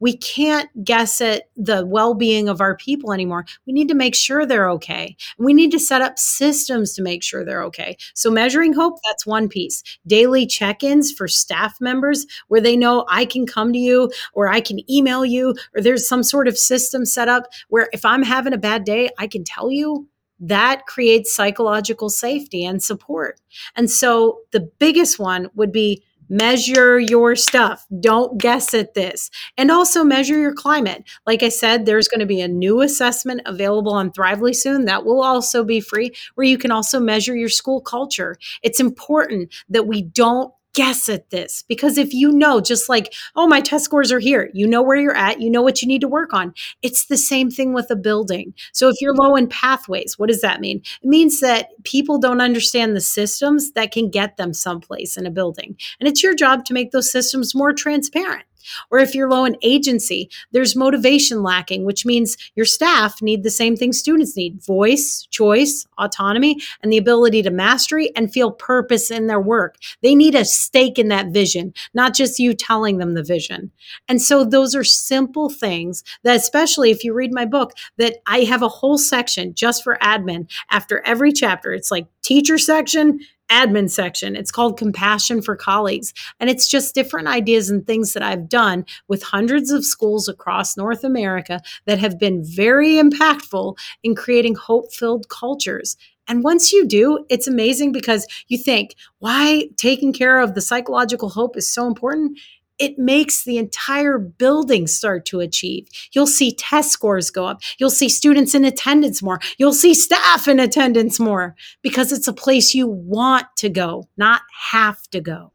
We 0.00 0.16
can't 0.16 0.68
guess 0.84 1.20
at 1.20 1.44
the 1.56 1.84
well 1.86 2.14
being 2.14 2.48
of 2.48 2.60
our 2.60 2.76
people 2.76 3.12
anymore. 3.12 3.44
We 3.66 3.72
need 3.72 3.88
to 3.88 3.94
make 3.94 4.14
sure 4.14 4.44
they're 4.44 4.70
okay. 4.70 5.16
We 5.38 5.54
need 5.54 5.70
to 5.72 5.78
set 5.78 6.02
up 6.02 6.18
systems 6.18 6.94
to 6.94 7.02
make 7.02 7.22
sure 7.22 7.44
they're 7.44 7.64
okay. 7.64 7.96
So, 8.14 8.30
measuring 8.30 8.72
hope, 8.72 8.98
that's 9.04 9.26
one 9.26 9.48
piece. 9.48 9.82
Daily 10.06 10.46
check 10.46 10.82
ins 10.82 11.12
for 11.12 11.28
staff 11.28 11.80
members 11.80 12.26
where 12.48 12.60
they 12.60 12.76
know 12.76 13.04
I 13.08 13.24
can 13.24 13.46
come 13.46 13.72
to 13.72 13.78
you 13.78 14.10
or 14.32 14.48
I 14.48 14.60
can 14.60 14.78
email 14.90 15.24
you 15.24 15.54
or 15.74 15.82
there's 15.82 16.08
some 16.08 16.22
sort 16.22 16.48
of 16.48 16.58
system 16.58 17.04
set 17.04 17.28
up 17.28 17.44
where 17.68 17.88
if 17.92 18.04
I'm 18.04 18.22
having 18.22 18.52
a 18.52 18.58
bad 18.58 18.84
day, 18.84 19.10
I 19.18 19.26
can 19.26 19.44
tell 19.44 19.70
you 19.70 20.08
that 20.40 20.86
creates 20.86 21.34
psychological 21.34 22.10
safety 22.10 22.64
and 22.64 22.82
support. 22.82 23.40
And 23.74 23.90
so 23.90 24.40
the 24.52 24.60
biggest 24.78 25.18
one 25.18 25.48
would 25.54 25.72
be 25.72 26.02
measure 26.28 26.98
your 26.98 27.36
stuff. 27.36 27.86
Don't 28.00 28.38
guess 28.38 28.74
at 28.74 28.94
this. 28.94 29.30
And 29.56 29.70
also 29.70 30.04
measure 30.04 30.38
your 30.38 30.54
climate. 30.54 31.04
Like 31.26 31.42
I 31.42 31.48
said, 31.48 31.86
there's 31.86 32.08
going 32.08 32.20
to 32.20 32.26
be 32.26 32.40
a 32.40 32.48
new 32.48 32.80
assessment 32.80 33.42
available 33.46 33.92
on 33.92 34.10
Thrively 34.10 34.54
soon 34.54 34.86
that 34.86 35.04
will 35.04 35.22
also 35.22 35.64
be 35.64 35.80
free, 35.80 36.12
where 36.34 36.46
you 36.46 36.58
can 36.58 36.70
also 36.70 36.98
measure 36.98 37.36
your 37.36 37.48
school 37.48 37.80
culture. 37.80 38.36
It's 38.62 38.80
important 38.80 39.54
that 39.68 39.86
we 39.86 40.02
don't 40.02 40.52
guess 40.76 41.08
at 41.08 41.30
this. 41.30 41.64
Because 41.66 41.98
if 41.98 42.12
you 42.12 42.30
know 42.30 42.60
just 42.60 42.88
like 42.88 43.12
oh 43.34 43.48
my 43.48 43.60
test 43.60 43.84
scores 43.86 44.12
are 44.12 44.20
here 44.20 44.50
you 44.54 44.66
know 44.66 44.82
where 44.82 44.96
you're 44.96 45.16
at 45.16 45.40
you 45.40 45.50
know 45.50 45.62
what 45.62 45.82
you 45.82 45.88
need 45.88 46.02
to 46.02 46.08
work 46.08 46.32
on. 46.32 46.54
It's 46.82 47.06
the 47.06 47.16
same 47.16 47.50
thing 47.50 47.72
with 47.72 47.90
a 47.90 47.96
building. 47.96 48.54
So 48.72 48.88
if 48.88 48.96
you're 49.00 49.14
low 49.14 49.34
in 49.34 49.48
pathways 49.48 50.18
what 50.18 50.28
does 50.28 50.42
that 50.42 50.60
mean? 50.60 50.82
It 51.02 51.08
means 51.08 51.40
that 51.40 51.70
people 51.82 52.18
don't 52.18 52.40
understand 52.40 52.94
the 52.94 53.00
systems 53.00 53.72
that 53.72 53.90
can 53.90 54.10
get 54.10 54.36
them 54.36 54.52
someplace 54.52 55.16
in 55.16 55.26
a 55.26 55.30
building. 55.30 55.76
And 55.98 56.08
it's 56.08 56.22
your 56.22 56.34
job 56.34 56.64
to 56.66 56.74
make 56.74 56.92
those 56.92 57.10
systems 57.10 57.54
more 57.54 57.72
transparent 57.72 58.44
or 58.90 58.98
if 58.98 59.14
you're 59.14 59.30
low 59.30 59.44
in 59.44 59.56
agency, 59.62 60.30
there's 60.52 60.76
motivation 60.76 61.42
lacking, 61.42 61.84
which 61.84 62.06
means 62.06 62.36
your 62.54 62.66
staff 62.66 63.20
need 63.22 63.42
the 63.42 63.50
same 63.50 63.76
thing 63.76 63.92
students 63.92 64.36
need 64.36 64.62
voice, 64.64 65.26
choice, 65.30 65.86
autonomy, 65.98 66.58
and 66.82 66.92
the 66.92 66.98
ability 66.98 67.42
to 67.42 67.50
mastery 67.50 68.10
and 68.16 68.32
feel 68.32 68.50
purpose 68.50 69.10
in 69.10 69.26
their 69.26 69.40
work. 69.40 69.76
They 70.02 70.14
need 70.14 70.34
a 70.34 70.44
stake 70.44 70.98
in 70.98 71.08
that 71.08 71.28
vision, 71.28 71.74
not 71.94 72.14
just 72.14 72.38
you 72.38 72.54
telling 72.54 72.98
them 72.98 73.14
the 73.14 73.22
vision. 73.22 73.70
And 74.08 74.20
so 74.20 74.44
those 74.44 74.74
are 74.74 74.84
simple 74.84 75.48
things 75.48 76.04
that, 76.22 76.36
especially 76.36 76.90
if 76.90 77.04
you 77.04 77.12
read 77.12 77.32
my 77.32 77.44
book, 77.44 77.72
that 77.96 78.16
I 78.26 78.40
have 78.40 78.62
a 78.62 78.68
whole 78.68 78.98
section 78.98 79.54
just 79.54 79.82
for 79.82 79.98
admin 80.02 80.50
after 80.70 81.00
every 81.04 81.32
chapter. 81.32 81.72
It's 81.72 81.90
like 81.90 82.06
teacher 82.22 82.58
section, 82.58 83.20
admin 83.50 83.90
section. 83.90 84.36
It's 84.36 84.50
called 84.50 84.78
Compassion 84.78 85.42
for 85.42 85.56
Colleagues. 85.56 86.12
And 86.40 86.50
it's 86.50 86.68
just 86.68 86.94
different 86.94 87.28
ideas 87.28 87.70
and 87.70 87.86
things 87.86 88.12
that 88.12 88.22
I've 88.22 88.48
done 88.48 88.84
with 89.08 89.22
hundreds 89.22 89.70
of 89.70 89.84
schools 89.84 90.28
across 90.28 90.76
North 90.76 91.04
America 91.04 91.60
that 91.86 91.98
have 91.98 92.18
been 92.18 92.44
very 92.44 92.94
impactful 92.94 93.76
in 94.02 94.14
creating 94.14 94.54
hope 94.54 94.92
filled 94.92 95.28
cultures. 95.28 95.96
And 96.28 96.42
once 96.42 96.72
you 96.72 96.86
do, 96.86 97.24
it's 97.28 97.46
amazing 97.46 97.92
because 97.92 98.26
you 98.48 98.58
think, 98.58 98.96
why 99.20 99.68
taking 99.76 100.12
care 100.12 100.40
of 100.40 100.54
the 100.54 100.60
psychological 100.60 101.28
hope 101.28 101.56
is 101.56 101.68
so 101.68 101.86
important? 101.86 102.38
It 102.78 102.98
makes 102.98 103.44
the 103.44 103.58
entire 103.58 104.18
building 104.18 104.86
start 104.86 105.24
to 105.26 105.40
achieve. 105.40 105.88
You'll 106.12 106.26
see 106.26 106.52
test 106.54 106.90
scores 106.90 107.30
go 107.30 107.46
up. 107.46 107.62
You'll 107.78 107.90
see 107.90 108.08
students 108.08 108.54
in 108.54 108.64
attendance 108.64 109.22
more. 109.22 109.40
You'll 109.58 109.72
see 109.72 109.94
staff 109.94 110.48
in 110.48 110.60
attendance 110.60 111.18
more 111.18 111.54
because 111.82 112.12
it's 112.12 112.28
a 112.28 112.32
place 112.32 112.74
you 112.74 112.86
want 112.86 113.46
to 113.56 113.68
go, 113.68 114.08
not 114.16 114.42
have 114.70 115.02
to 115.10 115.20
go. 115.20 115.52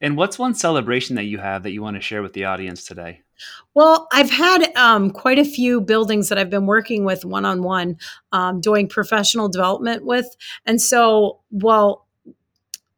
And 0.00 0.16
what's 0.16 0.38
one 0.38 0.54
celebration 0.54 1.16
that 1.16 1.24
you 1.24 1.38
have 1.38 1.64
that 1.64 1.72
you 1.72 1.82
want 1.82 1.96
to 1.96 2.00
share 2.00 2.22
with 2.22 2.32
the 2.32 2.44
audience 2.44 2.84
today? 2.84 3.22
Well, 3.74 4.08
I've 4.12 4.30
had 4.30 4.76
um, 4.76 5.10
quite 5.10 5.38
a 5.38 5.44
few 5.44 5.80
buildings 5.80 6.28
that 6.28 6.38
I've 6.38 6.50
been 6.50 6.66
working 6.66 7.04
with 7.04 7.24
one 7.24 7.44
on 7.44 7.62
one, 7.62 7.96
doing 8.60 8.88
professional 8.88 9.48
development 9.48 10.04
with. 10.04 10.26
And 10.66 10.80
so, 10.80 11.40
well, 11.50 12.07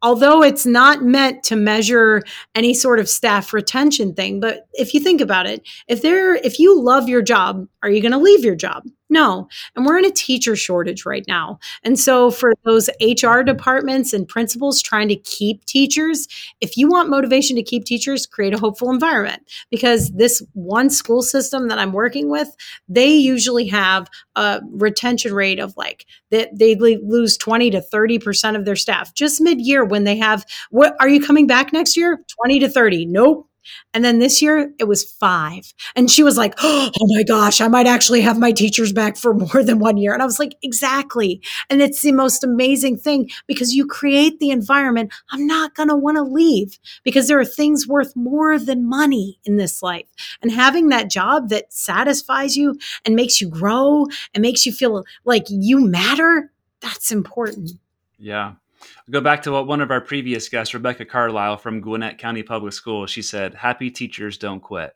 although 0.02 0.42
it's 0.42 0.66
not 0.66 1.02
meant 1.02 1.42
to 1.44 1.56
measure 1.56 2.22
any 2.54 2.74
sort 2.74 2.98
of 2.98 3.08
staff 3.08 3.52
retention 3.52 4.14
thing 4.14 4.40
but 4.40 4.66
if 4.74 4.94
you 4.94 5.00
think 5.00 5.20
about 5.20 5.46
it 5.46 5.66
if 5.88 6.02
there 6.02 6.34
if 6.36 6.58
you 6.58 6.80
love 6.80 7.08
your 7.08 7.22
job 7.22 7.66
are 7.82 7.90
you 7.90 8.00
going 8.00 8.12
to 8.12 8.18
leave 8.18 8.44
your 8.44 8.54
job 8.56 8.84
no. 9.10 9.48
And 9.76 9.84
we're 9.84 9.98
in 9.98 10.04
a 10.04 10.10
teacher 10.10 10.56
shortage 10.56 11.04
right 11.04 11.24
now. 11.28 11.58
And 11.82 11.98
so, 11.98 12.30
for 12.30 12.54
those 12.64 12.88
HR 13.00 13.40
departments 13.42 14.12
and 14.12 14.26
principals 14.28 14.80
trying 14.80 15.08
to 15.08 15.16
keep 15.16 15.64
teachers, 15.64 16.28
if 16.60 16.76
you 16.76 16.88
want 16.88 17.10
motivation 17.10 17.56
to 17.56 17.62
keep 17.62 17.84
teachers, 17.84 18.26
create 18.26 18.54
a 18.54 18.58
hopeful 18.58 18.90
environment. 18.90 19.42
Because 19.70 20.10
this 20.12 20.42
one 20.54 20.90
school 20.90 21.22
system 21.22 21.68
that 21.68 21.78
I'm 21.78 21.92
working 21.92 22.30
with, 22.30 22.48
they 22.88 23.08
usually 23.08 23.66
have 23.66 24.08
a 24.36 24.60
retention 24.70 25.34
rate 25.34 25.58
of 25.58 25.76
like 25.76 26.06
that 26.30 26.56
they, 26.56 26.74
they 26.74 26.98
lose 26.98 27.36
20 27.36 27.70
to 27.70 27.80
30% 27.80 28.56
of 28.56 28.64
their 28.64 28.76
staff 28.76 29.14
just 29.14 29.40
mid 29.40 29.60
year 29.60 29.84
when 29.84 30.04
they 30.04 30.16
have, 30.16 30.44
what 30.70 30.94
are 31.00 31.08
you 31.08 31.20
coming 31.20 31.46
back 31.46 31.72
next 31.72 31.96
year? 31.96 32.24
20 32.42 32.60
to 32.60 32.68
30. 32.68 33.06
Nope 33.06 33.49
and 33.92 34.04
then 34.04 34.18
this 34.18 34.40
year 34.40 34.72
it 34.78 34.84
was 34.84 35.04
five. 35.04 35.72
And 35.96 36.10
she 36.10 36.22
was 36.22 36.36
like, 36.36 36.54
oh 36.62 36.90
my 37.08 37.22
gosh, 37.22 37.60
I 37.60 37.68
might 37.68 37.86
actually 37.86 38.20
have 38.20 38.38
my 38.38 38.52
teachers 38.52 38.92
back 38.92 39.16
for 39.16 39.34
more 39.54 39.62
than 39.62 39.78
one 39.78 39.96
year. 39.96 40.12
And 40.12 40.22
I 40.22 40.26
was 40.26 40.38
like, 40.38 40.56
exactly. 40.62 41.42
And 41.68 41.82
it's 41.82 42.02
the 42.02 42.12
most 42.12 42.44
amazing 42.44 42.98
thing 42.98 43.30
because 43.46 43.74
you 43.74 43.86
create 43.86 44.38
the 44.38 44.50
environment. 44.50 45.12
I'm 45.30 45.46
not 45.46 45.74
going 45.74 45.88
to 45.88 45.96
want 45.96 46.16
to 46.16 46.22
leave 46.22 46.78
because 47.02 47.28
there 47.28 47.38
are 47.40 47.44
things 47.44 47.86
worth 47.86 48.14
more 48.14 48.58
than 48.58 48.88
money 48.88 49.38
in 49.44 49.56
this 49.56 49.82
life. 49.82 50.06
And 50.42 50.52
having 50.52 50.88
that 50.88 51.10
job 51.10 51.48
that 51.48 51.72
satisfies 51.72 52.56
you 52.56 52.78
and 53.04 53.16
makes 53.16 53.40
you 53.40 53.48
grow 53.48 54.06
and 54.34 54.42
makes 54.42 54.66
you 54.66 54.72
feel 54.72 55.04
like 55.24 55.44
you 55.48 55.80
matter, 55.80 56.50
that's 56.80 57.12
important. 57.12 57.72
Yeah. 58.18 58.54
I'll 58.80 59.12
go 59.12 59.20
back 59.20 59.42
to 59.42 59.52
what 59.52 59.66
one 59.66 59.80
of 59.80 59.90
our 59.90 60.00
previous 60.00 60.48
guests, 60.48 60.74
Rebecca 60.74 61.04
Carlisle 61.04 61.58
from 61.58 61.80
Gwinnett 61.80 62.18
County 62.18 62.42
Public 62.42 62.72
Schools, 62.72 63.10
she 63.10 63.22
said, 63.22 63.54
"Happy 63.54 63.90
teachers 63.90 64.38
don't 64.38 64.60
quit." 64.60 64.94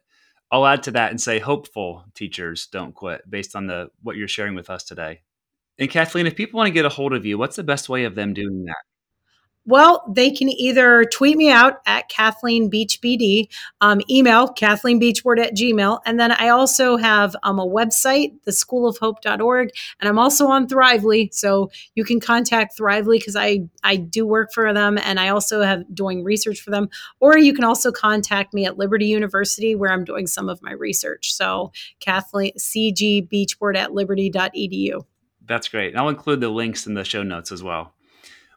I'll 0.51 0.67
add 0.67 0.83
to 0.85 0.91
that 0.93 1.11
and 1.11 1.21
say, 1.21 1.39
"Hopeful 1.39 2.05
teachers 2.15 2.67
don't 2.67 2.95
quit," 2.95 3.29
based 3.29 3.57
on 3.57 3.67
the 3.67 3.91
what 4.03 4.17
you're 4.17 4.29
sharing 4.29 4.55
with 4.55 4.71
us 4.71 4.85
today. 4.85 5.23
And 5.79 5.91
Cathleen, 5.91 6.27
if 6.27 6.37
people 6.37 6.59
want 6.59 6.69
to 6.69 6.73
get 6.73 6.85
a 6.85 6.89
hold 6.89 7.13
of 7.13 7.27
you, 7.27 7.39
what's 7.39 7.57
the 7.57 7.65
best 7.65 7.89
way 7.89 8.05
of 8.05 8.15
them 8.15 8.35
doing 8.35 8.65
that? 8.65 8.77
Well, 9.67 10.05
they 10.07 10.31
can 10.31 10.51
either 10.51 11.05
tweet 11.05 11.39
me 11.39 11.51
out 11.51 11.81
at 11.87 12.11
Cathleen 12.11 12.69
Beach 12.69 13.01
BD, 13.01 13.49
um, 13.81 14.03
email 14.11 14.49
Cathleen 14.49 15.01
Beachboard 15.01 15.41
at 15.41 15.57
Gmail, 15.57 16.01
and 16.05 16.21
then 16.21 16.33
I 16.33 16.49
also 16.49 16.97
have 16.99 17.35
um, 17.43 17.59
a 17.59 17.67
website, 17.67 18.35
theschoolofhope.org, 18.47 19.71
and 20.01 20.09
I'm 20.09 20.19
also 20.19 20.49
on 20.49 20.67
Thrively, 20.67 21.33
so 21.33 21.71
you 21.95 22.05
can 22.05 22.21
contact 22.21 22.77
Thrively 22.77 23.19
because 23.19 23.37
I 23.37 23.61
I 23.83 23.97
do 23.97 24.27
work 24.27 24.53
for 24.53 24.73
them, 24.75 24.99
and 24.99 25.19
I 25.19 25.29
also 25.29 25.63
have 25.63 25.83
doing 25.95 26.25
research 26.25 26.61
for 26.61 26.71
them, 26.71 26.91
or 27.21 27.39
you 27.39 27.55
can 27.55 27.65
also 27.65 27.91
contact 27.91 28.53
me 28.53 28.67
at 28.67 28.77
Liberty 28.77 29.07
University 29.07 29.75
where 29.75 29.91
I'm 29.91 30.05
doing 30.05 30.27
some 30.27 30.51
of 30.51 30.61
my 30.63 30.73
research. 30.73 31.33
So 31.33 31.73
Cathleen 32.01 32.53
CG 32.59 33.29
Beachboard 33.31 33.77
at 33.77 33.95
liberty.edu. 33.95 35.05
That's 35.47 35.69
great. 35.69 35.97
I'll 35.97 36.09
include 36.09 36.41
the 36.41 36.49
links 36.49 36.87
in 36.87 36.95
the 36.95 37.05
show 37.05 37.23
notes 37.23 37.53
as 37.53 37.63
well. 37.63 37.95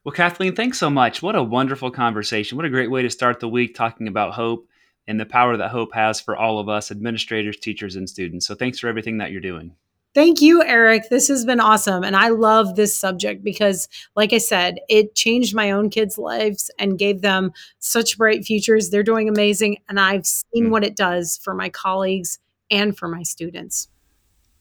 Well, 0.08 0.14
Cathleen, 0.14 0.56
thanks 0.56 0.80
so 0.80 0.90
much. 0.90 1.22
What 1.22 1.36
a 1.36 1.44
wonderful 1.44 1.92
conversation. 1.92 2.56
What 2.56 2.64
a 2.64 2.70
great 2.70 2.90
way 2.90 3.02
to 3.02 3.10
start 3.10 3.42
the 3.42 3.50
week 3.50 3.76
talking 3.76 4.08
about 4.08 4.36
hope 4.36 4.66
and 5.06 5.20
the 5.20 5.26
power 5.26 5.58
that 5.58 5.70
hope 5.70 5.94
has 5.94 6.22
for 6.22 6.38
all 6.38 6.60
of 6.60 6.70
us, 6.70 6.92
administrators, 6.92 7.58
teachers, 7.58 7.98
and 7.98 8.10
students. 8.10 8.48
So 8.48 8.56
thanks 8.56 8.80
for 8.80 8.88
everything 8.88 9.18
that 9.18 9.32
you're 9.32 9.42
doing. 9.42 9.76
Thank 10.14 10.42
you, 10.42 10.64
Eric. 10.64 11.10
This 11.10 11.28
has 11.28 11.44
been 11.44 11.60
awesome. 11.60 12.06
And 12.06 12.16
I 12.16 12.30
love 12.30 12.78
this 12.78 12.96
subject 12.96 13.44
because, 13.44 13.90
like 14.16 14.32
I 14.32 14.38
said, 14.38 14.80
it 14.88 15.14
changed 15.14 15.54
my 15.54 15.72
own 15.72 15.90
kids' 15.90 16.18
lives 16.18 16.72
and 16.80 16.98
gave 16.98 17.20
them 17.20 17.52
such 17.80 18.18
bright 18.18 18.46
futures. 18.46 18.90
They're 18.90 19.04
doing 19.04 19.28
amazing. 19.28 19.80
And 19.90 20.00
I've 20.00 20.26
seen 20.26 20.68
mm. 20.68 20.70
what 20.70 20.86
it 20.86 20.96
does 20.96 21.36
for 21.36 21.54
my 21.54 21.68
colleagues 21.68 22.40
and 22.72 22.98
for 22.98 23.10
my 23.10 23.24
students. 23.24 23.90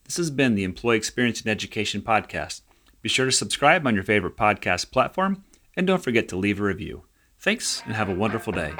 This 0.07 0.17
has 0.17 0.33
been 0.33 0.57
the 0.57 0.65
Employee 0.65 0.97
Experience 0.97 1.41
in 1.41 1.49
Education 1.49 2.01
podcast. 2.01 2.63
Be 3.07 3.09
sure 3.11 3.27
to 3.27 3.31
subscribe 3.31 3.87
on 3.87 3.95
your 3.95 4.03
favorite 4.03 4.37
podcast 4.37 4.90
platform 4.90 5.45
and 5.77 5.87
don't 5.87 6.03
forget 6.03 6.29
to 6.31 6.37
leave 6.37 6.59
a 6.59 6.64
review. 6.64 7.05
Thanks 7.38 7.81
and 7.87 7.95
have 7.95 8.09
a 8.09 8.12
wonderful 8.12 8.53
day. 8.53 8.75